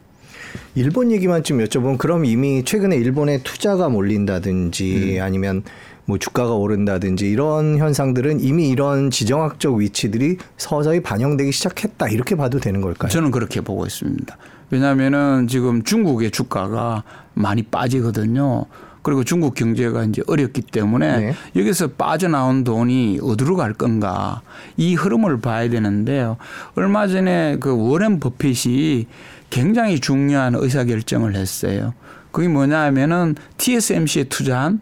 일본 0.74 1.12
얘기만 1.12 1.44
좀 1.44 1.58
여쭤보면 1.58 1.98
그럼 1.98 2.24
이미 2.24 2.64
최근에 2.64 2.96
일본에 2.96 3.40
투자가 3.44 3.88
몰린다든지 3.88 5.18
음. 5.18 5.22
아니면 5.22 5.62
뭐 6.06 6.18
주가가 6.18 6.54
오른다든지 6.54 7.30
이런 7.30 7.78
현상들은 7.78 8.40
이미 8.40 8.68
이런 8.68 9.12
지정학적 9.12 9.76
위치들이 9.76 10.38
서서히 10.56 11.00
반영되기 11.00 11.52
시작했다 11.52 12.08
이렇게 12.08 12.34
봐도 12.34 12.58
되는 12.58 12.80
걸까요? 12.80 13.10
저는 13.10 13.30
그렇게 13.30 13.60
보고 13.60 13.86
있습니다. 13.86 14.36
왜냐하면은 14.70 15.46
지금 15.46 15.84
중국의 15.84 16.32
주가가 16.32 17.04
많이 17.34 17.62
빠지거든요. 17.62 18.66
그리고 19.02 19.24
중국 19.24 19.54
경제가 19.54 20.04
이제 20.04 20.22
어렵기 20.26 20.62
때문에 20.62 21.18
네. 21.18 21.34
여기서 21.56 21.88
빠져나온 21.88 22.64
돈이 22.64 23.18
어디로 23.22 23.56
갈 23.56 23.74
건가 23.74 24.42
이 24.76 24.94
흐름을 24.94 25.40
봐야 25.40 25.68
되는데요. 25.68 26.36
얼마 26.74 27.06
전에 27.06 27.56
그 27.60 27.76
워렌 27.76 28.20
버핏이 28.20 29.06
굉장히 29.50 30.00
중요한 30.00 30.54
의사결정을 30.54 31.34
했어요. 31.34 31.94
그게 32.30 32.48
뭐냐 32.48 32.80
하면은 32.84 33.34
TSMC에 33.58 34.24
투자한 34.24 34.80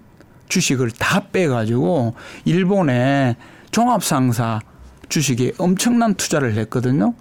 주식을 0.49 0.91
다 0.93 1.25
빼가지고 1.33 2.15
일본의 2.45 3.37
종합상사 3.71 4.61
주식에 5.09 5.53
엄청난 5.59 6.15
투자를 6.15 6.55
했거든요. 6.55 7.15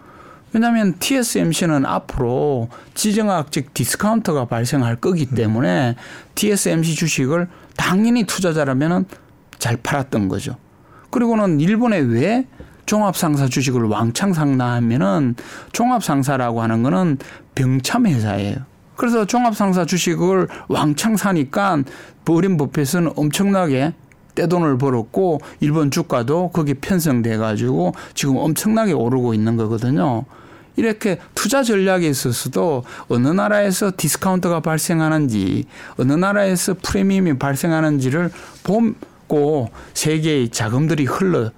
왜냐하면 0.53 0.95
TSMC는 0.99 1.85
앞으로 1.85 2.69
지정학적 2.93 3.73
디스카운트가 3.73 4.45
발생할 4.45 4.95
거기 4.97 5.25
때문에 5.25 5.95
TSMC 6.35 6.95
주식을 6.95 7.47
당연히 7.77 8.23
투자자라면은 8.23 9.05
잘 9.57 9.77
팔았던 9.77 10.27
거죠. 10.27 10.55
그리고는 11.11 11.59
일본에 11.59 11.99
왜 11.99 12.45
종합상사 12.85 13.47
주식을 13.47 13.83
왕창 13.83 14.33
샀냐 14.33 14.75
하면은 14.75 15.35
종합상사라고 15.71 16.61
하는 16.61 16.81
거는 16.81 17.19
병참 17.53 18.07
회사예요. 18.07 18.57
그래서 18.95 19.25
종합상사 19.25 19.85
주식을 19.85 20.47
왕창 20.67 21.15
사니까 21.15 21.83
워런 22.25 22.57
버핏은 22.57 23.13
엄청나게 23.15 23.93
떼돈을 24.35 24.77
벌었고 24.77 25.39
일본 25.59 25.91
주가도 25.91 26.49
거기에 26.49 26.75
편승돼 26.75 27.37
가지고 27.37 27.93
지금 28.13 28.37
엄청나게 28.37 28.93
오르고 28.93 29.33
있는 29.33 29.57
거거든요. 29.57 30.25
이렇게 30.79 31.19
투자 31.35 31.61
전략에 31.61 32.07
있어서도 32.07 32.85
어느 33.09 33.27
나라에서 33.27 33.91
디스카운트가 33.95 34.61
발생하는지 34.61 35.65
어느 35.97 36.13
나라에서 36.13 36.75
프리미엄이 36.81 37.37
발생하는지를 37.37 38.31
보고 38.63 39.69
세계의 39.93 40.49
자금들이 40.49 41.03
흘러 41.03 41.51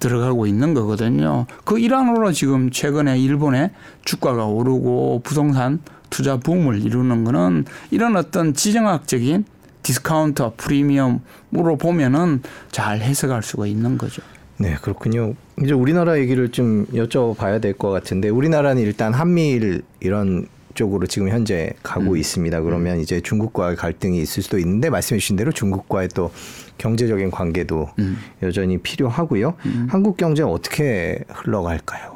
들어가고 0.00 0.48
있는 0.48 0.74
거거든요. 0.74 1.46
그 1.64 1.78
일환으로 1.78 2.32
지금 2.32 2.70
최근에 2.70 3.20
일본의 3.20 3.70
주가가 4.04 4.46
오르고 4.46 5.20
부동산 5.22 5.78
투자 6.10 6.36
붐을 6.36 6.82
이루는 6.82 7.22
거는 7.22 7.66
이런 7.92 8.16
어떤 8.16 8.52
지정학적인 8.52 9.44
디스카운트와 9.84 10.52
프리미엄으로 10.56 11.78
보면은 11.78 12.42
잘 12.72 13.00
해석할 13.00 13.44
수가 13.44 13.68
있는 13.68 13.96
거죠. 13.96 14.22
네, 14.58 14.76
그렇군요. 14.82 15.34
이제 15.62 15.72
우리나라 15.74 16.18
얘기를 16.18 16.50
좀 16.50 16.86
여쭤봐야 16.86 17.60
될 17.60 17.74
것 17.74 17.90
같은데 17.90 18.28
우리나라는 18.28 18.82
일단 18.82 19.12
한미일 19.12 19.82
이런 20.00 20.46
쪽으로 20.74 21.06
지금 21.06 21.28
현재 21.28 21.72
가고 21.82 22.12
음. 22.12 22.16
있습니다. 22.16 22.60
그러면 22.62 23.00
이제 23.00 23.20
중국과의 23.20 23.76
갈등이 23.76 24.20
있을 24.22 24.42
수도 24.42 24.58
있는데 24.58 24.88
말씀해 24.88 25.18
주신 25.18 25.36
대로 25.36 25.52
중국과의 25.52 26.08
또 26.14 26.30
경제적인 26.78 27.30
관계도 27.30 27.88
음. 27.98 28.16
여전히 28.42 28.78
필요하고요. 28.78 29.54
한국 29.88 30.16
경제 30.16 30.42
어떻게 30.42 31.18
흘러갈까요? 31.28 32.09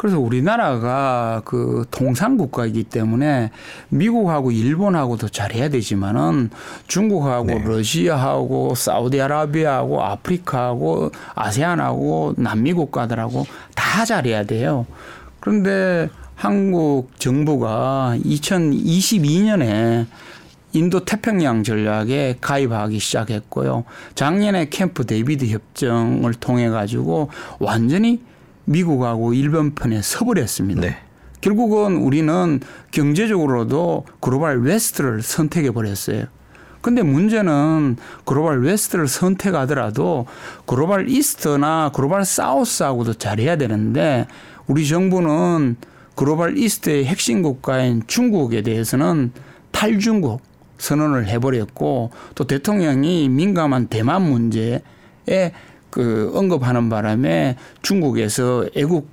그래서 0.00 0.18
우리나라가 0.18 1.42
그 1.44 1.84
동산국가이기 1.90 2.84
때문에 2.84 3.50
미국하고 3.90 4.50
일본하고도 4.50 5.28
잘해야 5.28 5.68
되지만은 5.68 6.48
중국하고 6.86 7.44
네. 7.44 7.62
러시아하고 7.62 8.74
사우디아라비아하고 8.76 10.02
아프리카하고 10.02 11.12
아세안하고 11.34 12.36
남미 12.38 12.72
국가들하고 12.72 13.44
다 13.74 14.06
잘해야 14.06 14.44
돼요. 14.44 14.86
그런데 15.38 16.08
한국 16.34 17.10
정부가 17.20 18.16
2022년에 18.24 20.06
인도 20.72 21.04
태평양 21.04 21.62
전략에 21.62 22.38
가입하기 22.40 22.98
시작했고요. 22.98 23.84
작년에 24.14 24.70
캠프 24.70 25.04
데이비드 25.04 25.44
협정을 25.44 26.32
통해 26.32 26.70
가지고 26.70 27.28
완전히 27.58 28.29
미국하고 28.70 29.34
일본 29.34 29.74
편에 29.74 30.00
서버렸습니다. 30.00 30.80
네. 30.80 30.96
결국은 31.40 31.96
우리는 31.96 32.60
경제적으로도 32.92 34.04
Global 34.20 34.62
West를 34.62 35.22
선택해 35.22 35.72
버렸어요. 35.72 36.26
근데 36.80 37.02
문제는 37.02 37.96
Global 38.24 38.62
West를 38.62 39.08
선택하더라도 39.08 40.26
Global 40.66 41.08
East나 41.08 41.90
Global 41.94 42.24
South하고도 42.24 43.14
잘해야 43.14 43.56
되는데 43.56 44.26
우리 44.66 44.86
정부는 44.86 45.76
글로벌 46.14 46.56
이스트의 46.56 47.06
핵심 47.06 47.42
국가인 47.42 48.02
중국에 48.06 48.62
대해서는 48.62 49.32
탈중국 49.72 50.42
선언을 50.78 51.26
해버렸고 51.26 52.10
또 52.34 52.46
대통령이 52.46 53.28
민감한 53.28 53.88
대만 53.88 54.22
문제에 54.22 54.82
그 55.90 56.30
언급하는 56.34 56.88
바람에 56.88 57.56
중국에서 57.82 58.66
애국 58.76 59.08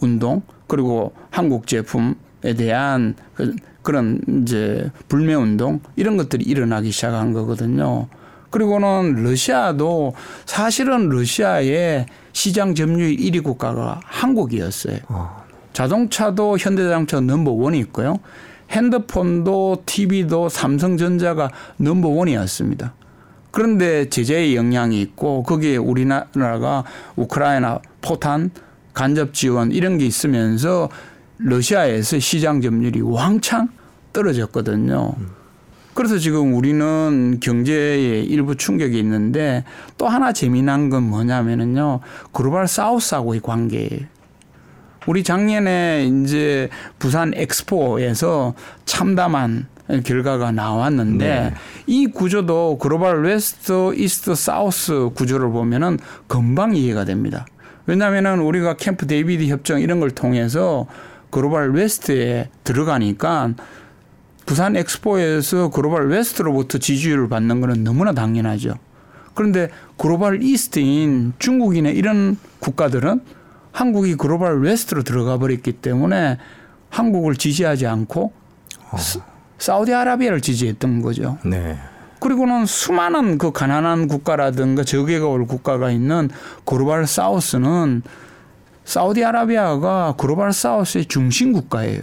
운동 0.00 0.42
그리고 0.66 1.12
한국 1.30 1.66
제품에 1.66 2.54
대한 2.56 3.14
그 3.34 3.54
그런 3.82 4.20
이제 4.42 4.90
불매 5.08 5.34
운동 5.34 5.80
이런 5.94 6.16
것들이 6.16 6.44
일어나기 6.44 6.90
시작한 6.90 7.32
거거든요. 7.32 8.08
그리고는 8.50 9.22
러시아도 9.22 10.14
사실은 10.44 11.08
러시아의 11.08 12.06
시장 12.32 12.74
점유율 12.74 13.16
1위 13.16 13.44
국가가 13.44 14.00
한국이었어요. 14.04 14.98
자동차도 15.72 16.58
현대자동차 16.58 17.20
넘버 17.20 17.52
원이 17.52 17.78
있고요. 17.80 18.18
핸드폰도 18.70 19.82
TV도 19.86 20.48
삼성전자가 20.48 21.50
넘버 21.76 22.08
원이었습니다. 22.08 22.94
그런데 23.56 24.06
제재의 24.10 24.54
영향이 24.54 25.00
있고 25.00 25.42
거기에 25.42 25.78
우리나라가 25.78 26.84
우크라이나 27.16 27.80
포탄 28.02 28.50
간접 28.92 29.32
지원 29.32 29.72
이런 29.72 29.96
게 29.96 30.04
있으면서 30.04 30.90
러시아에서 31.38 32.18
시장 32.18 32.60
점유율이 32.60 33.00
왕창 33.00 33.70
떨어졌거든요. 34.12 35.14
그래서 35.94 36.18
지금 36.18 36.54
우리는 36.54 37.38
경제에 37.40 38.20
일부 38.24 38.56
충격이 38.56 38.98
있는데 38.98 39.64
또 39.96 40.06
하나 40.06 40.34
재미난 40.34 40.90
건 40.90 41.04
뭐냐면은요. 41.04 42.00
Global 42.32 42.68
South하고의 42.68 43.40
관계예요. 43.40 44.00
우리 45.06 45.22
작년에 45.22 46.04
이제 46.04 46.68
부산 46.98 47.32
엑스포에서 47.34 48.52
참담한 48.84 49.66
결과가 50.04 50.52
나왔는데 50.52 51.24
네. 51.26 51.54
이 51.86 52.06
구조도 52.06 52.78
Global 52.78 53.22
West, 53.22 53.94
East, 53.94 54.34
South 54.34 55.10
구조를 55.14 55.50
보면은 55.50 55.98
금방 56.26 56.74
이해가 56.74 57.04
됩니다. 57.04 57.46
왜냐하면은 57.86 58.40
우리가 58.40 58.74
캠프 58.76 59.06
데이비드 59.06 59.46
협정 59.46 59.80
이런 59.80 60.00
걸 60.00 60.10
통해서 60.10 60.86
Global 61.30 61.72
West에 61.72 62.48
들어가니까 62.64 63.50
부산 64.44 64.76
엑스포에서 64.76 65.70
Global 65.70 66.08
West로부터 66.08 66.78
지지율을 66.78 67.28
받는 67.28 67.60
거는 67.60 67.84
너무나 67.84 68.12
당연하죠. 68.12 68.74
그런데 69.34 69.70
Global 69.96 70.42
East인 70.42 71.34
중국이나 71.38 71.90
이런 71.90 72.38
국가들은 72.58 73.20
한국이 73.72 74.16
Global 74.16 74.60
West로 74.62 75.02
들어가 75.02 75.36
버렸기 75.38 75.72
때문에 75.74 76.38
한국을 76.90 77.36
지지하지 77.36 77.86
않고 77.86 78.32
스- 78.96 79.20
사우디아라비아를 79.58 80.40
지지했던 80.40 81.02
거죠. 81.02 81.38
네. 81.44 81.78
그리고는 82.20 82.66
수많은 82.66 83.38
그 83.38 83.52
가난한 83.52 84.08
국가라든가 84.08 84.84
저개발 84.84 85.46
국가가 85.46 85.90
있는 85.90 86.30
Global 86.64 87.06
South는 87.06 88.02
사우디아라비아가 88.84 90.14
Global 90.16 90.52
South의 90.52 91.06
중심 91.06 91.52
국가예요. 91.52 92.00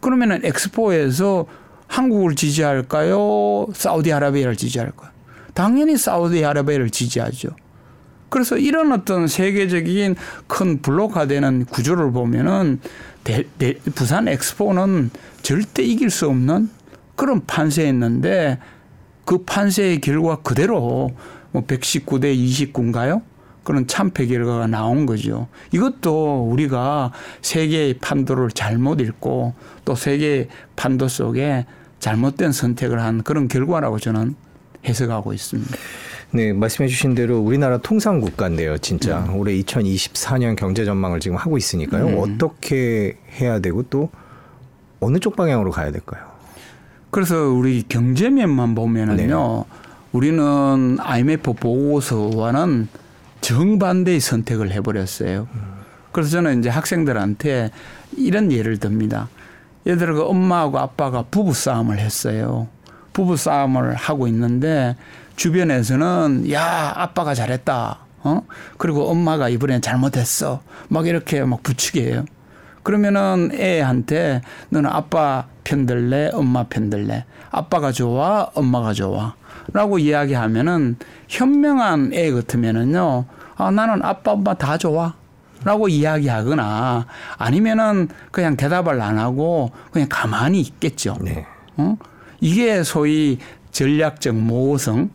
그러면은 0.00 0.40
엑스포에서 0.44 1.46
한국을 1.88 2.34
지지할까요? 2.36 3.66
사우디아라비아를 3.74 4.56
지지할까요? 4.56 5.10
당연히 5.54 5.96
사우디아라비아를 5.96 6.90
지지하죠. 6.90 7.48
그래서 8.28 8.56
이런 8.58 8.92
어떤 8.92 9.26
세계적인 9.26 10.14
큰 10.46 10.82
블록화되는 10.82 11.64
구조를 11.66 12.12
보면은 12.12 12.78
대- 13.24 13.44
대- 13.58 13.78
부산 13.94 14.28
엑스포는 14.28 15.10
절대 15.48 15.82
이길 15.82 16.10
수 16.10 16.28
없는 16.28 16.68
그런 17.16 17.46
판세였는데 17.46 18.58
그 19.24 19.44
판세의 19.44 20.02
결과 20.02 20.36
그대로 20.42 21.08
뭐 21.52 21.64
119대 21.64 22.36
29인가요? 22.36 23.22
그런 23.64 23.86
참패 23.86 24.26
결과가 24.26 24.66
나온 24.66 25.06
거죠. 25.06 25.48
이것도 25.72 26.50
우리가 26.50 27.12
세계의 27.40 27.94
판도를 27.94 28.50
잘못 28.50 29.00
읽고 29.00 29.54
또 29.86 29.94
세계의 29.94 30.48
판도 30.76 31.08
속에 31.08 31.64
잘못된 31.98 32.52
선택을 32.52 33.00
한 33.00 33.22
그런 33.22 33.48
결과라고 33.48 33.98
저는 33.98 34.34
해석하고 34.84 35.32
있습니다. 35.32 35.74
네, 36.32 36.52
말씀해 36.52 36.90
주신 36.90 37.14
대로 37.14 37.38
우리나라 37.38 37.78
통상 37.78 38.20
국가인데요, 38.20 38.76
진짜. 38.76 39.20
음. 39.20 39.36
올해 39.36 39.58
2024년 39.62 40.56
경제 40.56 40.84
전망을 40.84 41.20
지금 41.20 41.38
하고 41.38 41.56
있으니까요. 41.56 42.06
음. 42.06 42.18
어떻게 42.18 43.16
해야 43.40 43.60
되고 43.60 43.82
또 43.84 44.10
어느 45.00 45.18
쪽 45.18 45.36
방향으로 45.36 45.70
가야 45.70 45.90
될까요? 45.90 46.22
그래서 47.10 47.36
우리 47.48 47.84
경제면만 47.88 48.74
보면은요, 48.74 49.64
우리는 50.12 50.98
IMF 51.00 51.54
보고서와는 51.54 52.88
정반대의 53.40 54.20
선택을 54.20 54.72
해버렸어요. 54.72 55.48
그래서 56.12 56.30
저는 56.30 56.60
이제 56.60 56.68
학생들한테 56.68 57.70
이런 58.16 58.50
예를 58.50 58.78
듭니다. 58.78 59.28
예를 59.86 59.98
들어 59.98 60.14
그 60.14 60.22
엄마하고 60.24 60.78
아빠가 60.78 61.24
부부 61.30 61.54
싸움을 61.54 61.98
했어요. 61.98 62.68
부부 63.12 63.36
싸움을 63.36 63.94
하고 63.94 64.26
있는데 64.28 64.96
주변에서는 65.36 66.50
야 66.52 66.92
아빠가 66.96 67.34
잘했다. 67.34 67.98
어 68.24 68.42
그리고 68.76 69.08
엄마가 69.08 69.48
이번엔 69.48 69.80
잘못했어. 69.80 70.60
막 70.88 71.06
이렇게 71.06 71.44
막 71.44 71.62
부추겨요. 71.62 72.24
그러면은 72.88 73.50
애한테 73.52 74.40
너는 74.70 74.88
아빠 74.88 75.44
편들래 75.62 76.30
엄마 76.32 76.64
편들래 76.64 77.26
아빠가 77.50 77.92
좋아 77.92 78.48
엄마가 78.54 78.94
좋아 78.94 79.34
라고 79.74 79.98
이야기하면은 79.98 80.96
현명한 81.28 82.14
애 82.14 82.30
같으면은요 82.30 83.26
아 83.56 83.70
나는 83.70 84.02
아빠 84.02 84.32
엄마 84.32 84.54
다 84.54 84.78
좋아 84.78 85.12
라고 85.64 85.88
이야기하거나 85.88 87.04
아니면은 87.36 88.08
그냥 88.30 88.56
대답을 88.56 89.02
안 89.02 89.18
하고 89.18 89.70
그냥 89.90 90.08
가만히 90.10 90.62
있겠죠. 90.62 91.18
네. 91.20 91.44
어? 91.76 91.98
이게 92.40 92.82
소위 92.84 93.38
전략적 93.70 94.34
모성, 94.34 95.10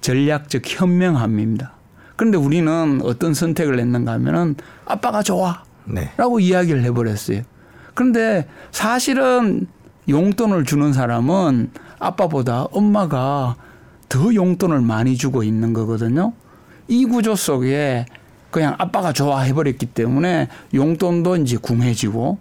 전략적 0.00 0.62
현명함입니다. 0.64 1.72
그런데 2.14 2.38
우리는 2.38 3.00
어떤 3.02 3.34
선택을 3.34 3.80
했는가 3.80 4.12
하면은 4.12 4.54
아빠가 4.84 5.24
좋아. 5.24 5.65
네. 5.86 6.10
라고 6.16 6.40
이야기를 6.40 6.82
해버렸어요. 6.84 7.42
그런데 7.94 8.46
사실은 8.72 9.66
용돈을 10.08 10.64
주는 10.64 10.92
사람은 10.92 11.70
아빠보다 11.98 12.64
엄마가 12.64 13.56
더 14.08 14.34
용돈을 14.34 14.80
많이 14.80 15.16
주고 15.16 15.42
있는 15.42 15.72
거거든요. 15.72 16.32
이 16.88 17.04
구조 17.04 17.34
속에 17.34 18.06
그냥 18.50 18.74
아빠가 18.78 19.12
좋아해버렸기 19.12 19.86
때문에 19.86 20.48
용돈도 20.72 21.36
이제 21.36 21.56
궁해지고 21.56 22.38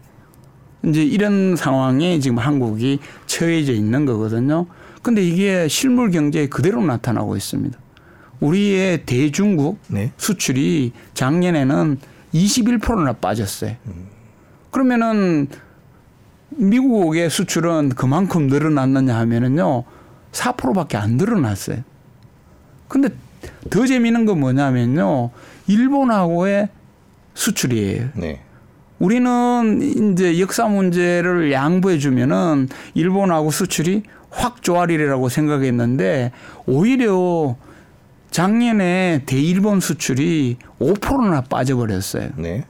이제 0.85 1.03
이런 1.03 1.55
상황에 1.55 2.19
지금 2.19 2.37
한국이 2.37 2.99
처해져 3.25 3.73
있는 3.73 4.05
거거든요. 4.05 4.67
근데 5.01 5.23
이게 5.23 5.67
실물 5.67 6.11
경제에 6.11 6.47
그대로 6.47 6.83
나타나고 6.83 7.35
있습니다. 7.35 7.77
우리의 8.39 9.05
대중국 9.05 9.79
네. 9.87 10.11
수출이 10.17 10.91
작년에는 11.13 11.99
21%나 12.35 13.13
빠졌어요. 13.13 13.75
그러면은 14.71 15.47
미국의 16.49 17.29
수출은 17.29 17.89
그만큼 17.89 18.47
늘어났느냐 18.47 19.15
하면은요, 19.15 19.83
4%밖에 20.31 20.97
안 20.97 21.11
늘어났어요. 21.11 21.77
근데 22.87 23.09
더 23.69 23.85
재미있는 23.85 24.25
건 24.25 24.39
뭐냐면요, 24.39 25.31
일본하고의 25.67 26.69
수출이에요. 27.33 28.09
네. 28.15 28.41
우리는 28.99 29.81
이제 30.13 30.39
역사 30.39 30.67
문제를 30.67 31.51
양보해 31.51 31.97
주면은 31.97 32.69
일본하고 32.93 33.51
수출이 33.51 34.03
확 34.29 34.61
좋아리라고 34.61 35.29
생각했는데 35.29 36.31
오히려 36.65 37.55
작년에 38.35 39.21
대일본 39.25 39.79
수출이 39.79 40.57
5%나 40.81 41.39
빠져버렸어요. 41.39 42.31
네. 42.35 42.65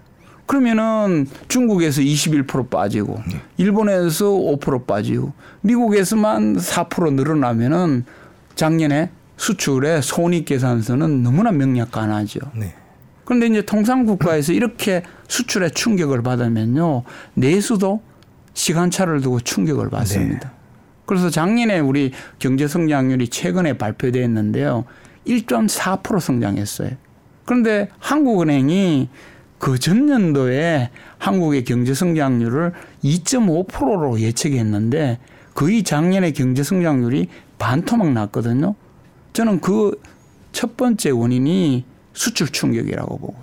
그러면은 0.46 1.26
중국에서 1.48 2.02
21% 2.02 2.70
빠지고 2.70 3.20
일본에서 3.58 4.26
5% 4.26 4.86
빠지고 4.86 5.34
미국에서만 5.62 6.58
4% 6.58 7.14
늘어나면은 7.14 8.06
작년에 8.54 9.10
수출의 9.38 10.04
손익 10.04 10.46
계산서는 10.46 11.24
너무나 11.24 11.52
명약관하죠. 11.52 12.42
네. 12.54 12.76
그런데 13.24 13.48
이제 13.48 13.64
통상 13.64 14.06
국가에서 14.06 14.54
이렇게 14.54 15.02
수출에 15.28 15.70
충격을 15.70 16.22
받으면요 16.22 17.02
내수도 17.34 18.04
시간차를 18.54 19.22
두고 19.22 19.40
충격을 19.40 19.90
받습니다. 19.90 20.52
그래서 21.08 21.32
작년에 21.32 21.80
우리 21.80 22.12
경제 22.38 22.68
성장률이 22.68 23.30
최근에 23.30 23.80
발표됐는데요 23.80 24.86
1.4% 25.28 26.20
성장했어요. 26.20 26.92
그런데 27.46 27.90
한국은행이 28.00 29.10
그 29.58 29.80
전년도에 29.80 30.90
한국의 31.18 31.64
경제 31.64 31.94
성장률을 31.94 32.74
2.5%로 33.04 34.20
예측했는데 34.20 35.20
거의 35.54 35.84
작년에 35.84 36.32
경제 36.32 36.64
성장률이 36.64 37.28
반토막 37.58 38.12
났거든요. 38.12 38.76
저는 39.34 39.62
그 39.62 39.94
첫 40.56 40.78
번째 40.78 41.10
원인이 41.10 41.84
수출 42.14 42.48
충격이라고 42.48 43.18
보고 43.18 43.36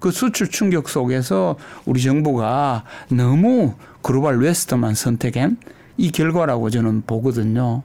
그 0.00 0.10
수출 0.10 0.48
충격 0.48 0.88
속에서 0.88 1.56
우리 1.84 2.00
정부가 2.00 2.84
너무 3.10 3.74
글로벌 4.00 4.38
웨스트만 4.38 4.94
선택한 4.94 5.58
이 5.98 6.10
결과라고 6.10 6.70
저는 6.70 7.02
보거든요. 7.02 7.82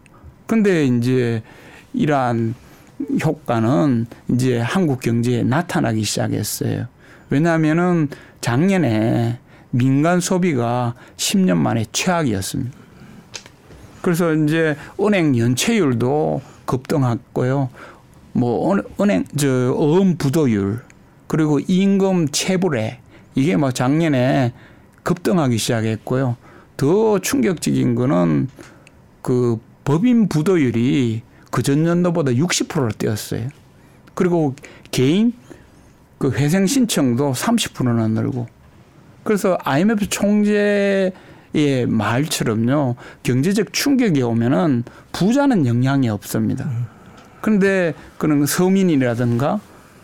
근데 0.48 0.86
이제 0.86 1.44
이러한 1.94 2.56
효과는 3.24 4.08
이제 4.30 4.60
한국 4.60 5.00
경제에 5.02 5.44
나타나기 5.44 6.04
시작했어요. 6.04 6.86
왜냐하면은 7.30 8.10
작년에 8.42 9.40
민간 9.72 10.20
소비가 10.20 10.96
10년 11.18 11.58
만에 11.58 11.86
최악이었습니다. 11.92 12.72
그래서 14.02 14.34
이제 14.34 14.76
은행 15.00 15.38
연체율도 15.38 16.42
급등했고요. 16.66 17.70
뭐 18.34 18.74
은- 18.74 18.84
은행 19.00 19.26
저 19.38 19.74
어음 19.74 20.18
부도율 20.18 20.82
그리고 21.28 21.60
임금 21.60 22.30
체불에 22.30 23.00
이게 23.36 23.56
뭐 23.56 23.72
작년에 23.72 24.54
급등하기 25.04 25.58
시작했고요. 25.58 26.36
더 26.78 27.20
충격적인 27.20 27.96
거는 27.96 28.48
그 29.22 29.60
법인 29.84 30.30
부도율이 30.30 31.22
그 31.50 31.64
전년도보다 31.64 32.32
60%를 32.32 32.92
뛰었어요. 32.92 33.48
그리고 34.14 34.56
개인 34.92 35.34
그 36.18 36.32
회생 36.32 36.68
신청도 36.68 37.34
30%나 37.34 38.08
늘고 38.08 38.48
그래서 39.24 39.58
IMF 39.64 40.08
총재의 40.10 41.14
말처럼요. 41.88 42.96
경제적 43.24 43.74
충격이 43.74 44.22
오면은 44.22 44.84
부자는 45.12 45.66
영향이 45.66 46.10
없습니다. 46.10 46.70
그런데 47.42 47.94
그런 48.18 48.46
서민이라든가 48.46 49.60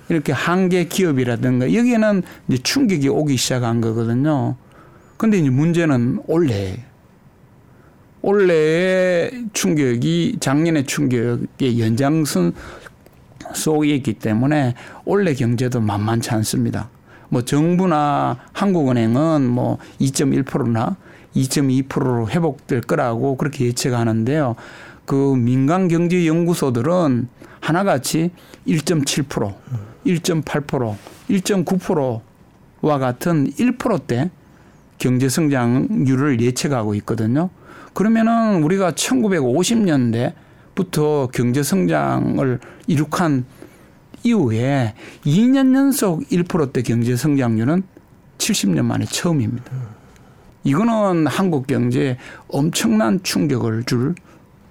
이렇게 0.09 0.31
한계 0.31 0.85
기업이라든가 0.85 1.73
여기에는 1.73 2.23
이제 2.47 2.61
충격이 2.61 3.09
오기 3.09 3.37
시작한 3.37 3.81
거거든요. 3.81 4.55
근데 5.17 5.39
이제 5.39 5.49
문제는 5.49 6.21
올해 6.27 6.85
올해의 8.25 9.49
충격이 9.53 10.37
작년의 10.39 10.85
충격의 10.85 11.79
연장선 11.79 12.53
속에 13.53 13.93
있기 13.97 14.13
때문에 14.13 14.73
올해 15.05 15.35
경제도 15.35 15.79
만만치 15.79 16.31
않습니다. 16.31 16.89
뭐 17.29 17.43
정부나 17.43 18.39
한국은행은 18.51 19.47
뭐 19.47 19.77
2.1%나 20.01 20.97
2.2%로 21.35 22.27
회복될 22.27 22.81
거라고 22.81 23.37
그렇게 23.37 23.65
예측하는데요. 23.65 24.55
그 25.05 25.35
민간 25.35 25.87
경제 25.87 26.25
연구소들은 26.25 27.27
하나같이 27.59 28.31
1.7%, 28.67 29.53
1.8%, 30.03 30.95
1.9%와 31.29 32.97
같은 32.97 33.51
1%대 33.51 34.31
경제 34.97 35.29
성장률을 35.29 36.41
예측하고 36.41 36.95
있거든요. 36.95 37.51
그러면은 37.95 38.63
우리가 38.63 38.91
1950년대부터 38.91 41.31
경제 41.31 41.63
성장을 41.63 42.59
이룩한 42.87 43.45
이후에 44.23 44.93
2년 45.25 45.73
연속 45.75 46.27
1%대 46.27 46.81
경제 46.81 47.15
성장률은 47.15 47.83
70년 48.37 48.83
만에 48.83 49.05
처음입니다. 49.05 49.71
이거는 50.65 51.27
한국 51.27 51.67
경제에 51.67 52.17
엄청난 52.49 53.23
충격을 53.23 53.85
줄 53.85 54.15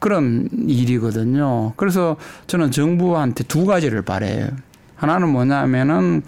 그런 0.00 0.50
일이거든요. 0.52 1.72
그래서 1.76 2.18
저는 2.46 2.72
정부한테 2.72 3.44
두 3.44 3.64
가지를 3.64 4.02
바래요. 4.02 4.48
하나는 4.96 5.30
뭐냐면은 5.30 6.22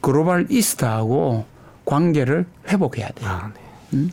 Global 0.00 0.46
East하고 0.48 1.46
관계를 1.84 2.46
회복해야 2.68 3.08
돼요. 3.08 3.28
아, 3.28 3.50
네. 3.90 4.06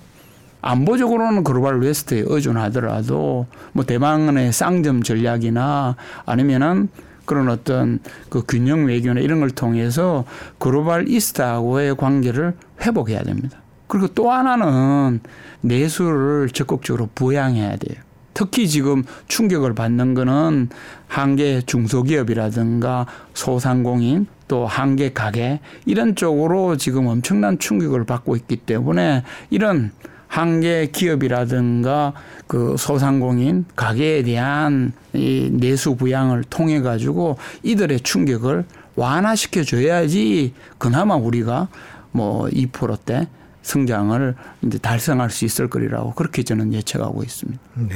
안보적으로는 0.65 1.43
Global 1.43 1.79
West에 1.79 2.23
의존하더라도 2.25 3.45
뭐 3.71 3.85
대만의 3.85 4.51
쌍점 4.51 5.03
전략이나 5.03 5.95
아니면은 6.25 6.89
그런 7.25 7.49
어떤 7.49 7.99
그 8.29 8.41
균형 8.47 8.87
외교나 8.87 9.21
이런 9.21 9.39
걸 9.41 9.51
통해서 9.51 10.25
Global 10.57 11.07
East하고의 11.07 11.95
관계를 11.95 12.55
회복해야 12.81 13.21
됩니다. 13.21 13.59
그리고 13.87 14.07
또 14.07 14.31
하나는 14.31 15.19
내수를 15.61 16.49
적극적으로 16.49 17.09
부양해야 17.13 17.75
돼요. 17.77 17.99
특히 18.33 18.67
지금 18.67 19.03
충격을 19.27 19.75
받는 19.75 20.15
거는 20.15 20.69
한계 21.07 21.61
중소기업이라든가 21.61 23.05
소상공인 23.35 24.25
또 24.47 24.65
한계 24.65 25.13
가게 25.13 25.59
이런 25.85 26.15
쪽으로 26.15 26.75
지금 26.77 27.05
엄청난 27.05 27.59
충격을 27.59 28.05
받고 28.05 28.35
있기 28.35 28.57
때문에 28.57 29.23
이런 29.51 29.91
한계 30.35 30.87
기업이라든가 30.91 32.11
그 32.45 32.75
소상공인 32.77 33.63
가게에 33.77 34.23
대한 34.23 34.91
이 35.13 35.49
내수 35.49 35.95
부양을 35.95 36.43
통해 36.49 36.81
가지고 36.81 37.37
이들의 37.63 38.01
충격을 38.01 38.65
완화시켜 38.97 39.63
줘야지 39.63 40.53
그나마 40.77 41.15
우리가 41.15 41.69
뭐 42.11 42.49
2%대 42.49 43.29
성장을 43.61 44.35
이제 44.63 44.77
달성할 44.77 45.29
수 45.29 45.45
있을 45.45 45.69
거리라고 45.69 46.13
그렇게 46.13 46.43
저는 46.43 46.73
예측하고 46.73 47.23
있습니다. 47.23 47.59
네. 47.75 47.95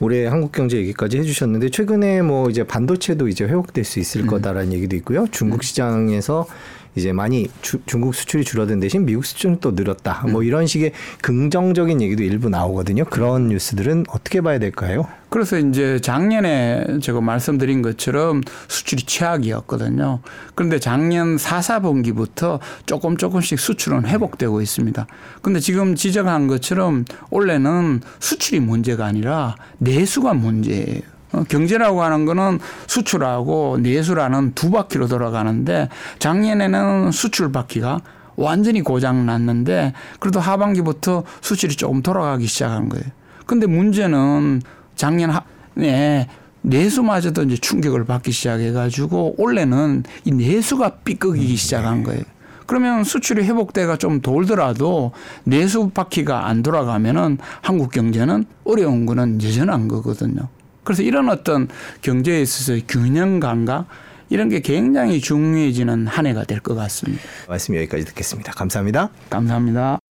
올해 0.00 0.26
한국 0.26 0.52
경제 0.52 0.76
얘기까지 0.76 1.18
해주셨는데 1.18 1.70
최근에 1.70 2.22
뭐 2.22 2.48
이제 2.50 2.62
반도체도 2.62 3.26
이제 3.26 3.44
회복될 3.44 3.82
수 3.82 3.98
있을 3.98 4.26
거다라는 4.26 4.72
얘기도 4.74 4.94
있고요. 4.94 5.26
중국 5.32 5.64
시장에서 5.64 6.46
이제 6.94 7.12
많이 7.12 7.48
주, 7.62 7.80
중국 7.86 8.14
수출이 8.14 8.44
줄어든 8.44 8.80
대신 8.80 9.04
미국 9.04 9.24
수출은 9.24 9.58
또 9.60 9.72
늘었다. 9.72 10.26
뭐 10.30 10.42
이런 10.42 10.66
식의 10.66 10.92
긍정적인 11.22 12.00
얘기도 12.00 12.22
일부 12.22 12.48
나오거든요. 12.48 13.04
그런 13.04 13.48
뉴스들은 13.48 14.06
어떻게 14.08 14.40
봐야 14.40 14.58
될까요? 14.58 15.06
그래서 15.28 15.58
이제 15.58 16.00
작년에 16.00 16.98
제가 17.00 17.20
말씀드린 17.20 17.82
것처럼 17.82 18.40
수출이 18.66 19.04
최악이었거든요. 19.04 20.20
그런데 20.56 20.80
작년 20.80 21.38
4, 21.38 21.60
4분기부터 21.60 22.58
조금 22.86 23.16
조금씩 23.16 23.60
수출은 23.60 24.06
회복되고 24.06 24.60
있습니다. 24.60 25.06
근데 25.40 25.60
지금 25.60 25.94
지적한 25.94 26.48
것처럼 26.48 27.04
올해는 27.30 28.00
수출이 28.18 28.58
문제가 28.60 29.06
아니라 29.06 29.54
내수가 29.78 30.34
문제예요. 30.34 31.19
어, 31.32 31.44
경제라고 31.48 32.02
하는 32.02 32.24
거는 32.24 32.58
수출하고 32.86 33.78
내수라는 33.80 34.52
두 34.54 34.70
바퀴로 34.70 35.06
돌아가는데 35.06 35.88
작년에는 36.18 37.10
수출 37.12 37.52
바퀴가 37.52 38.00
완전히 38.36 38.80
고장 38.82 39.26
났는데 39.26 39.92
그래도 40.18 40.40
하반기부터 40.40 41.24
수출이 41.40 41.76
조금 41.76 42.02
돌아가기 42.02 42.46
시작한 42.46 42.88
거예요. 42.88 43.04
근데 43.46 43.66
문제는 43.66 44.62
작년 44.96 45.32
에 45.78 46.26
내수마저도 46.62 47.44
이제 47.44 47.56
충격을 47.56 48.04
받기 48.04 48.32
시작해 48.32 48.72
가지고 48.72 49.34
올해는 49.38 50.04
이 50.24 50.32
내수가 50.32 50.96
삐걱이기 51.04 51.56
시작한 51.56 52.02
거예요. 52.02 52.22
그러면 52.66 53.02
수출이 53.02 53.42
회복돼가 53.44 53.96
좀 53.96 54.20
돌더라도 54.20 55.12
내수 55.44 55.88
바퀴가 55.88 56.46
안 56.46 56.62
돌아가면은 56.62 57.38
한국 57.62 57.90
경제는 57.90 58.44
어려운 58.64 59.06
거는 59.06 59.42
여전한 59.42 59.88
거거든요. 59.88 60.48
그래서 60.84 61.02
이런 61.02 61.28
어떤 61.28 61.68
경제에 62.02 62.40
있어서의 62.42 62.82
균형 62.88 63.40
감각 63.40 63.86
이런 64.28 64.48
게 64.48 64.60
굉장히 64.60 65.20
중요해지는 65.20 66.06
한 66.06 66.26
해가 66.26 66.44
될 66.44 66.60
것 66.60 66.74
같습니다. 66.74 67.22
말씀 67.48 67.74
여기까지 67.76 68.04
듣겠습니다. 68.04 68.52
감사합니다. 68.52 69.10
감사합니다. 69.28 70.09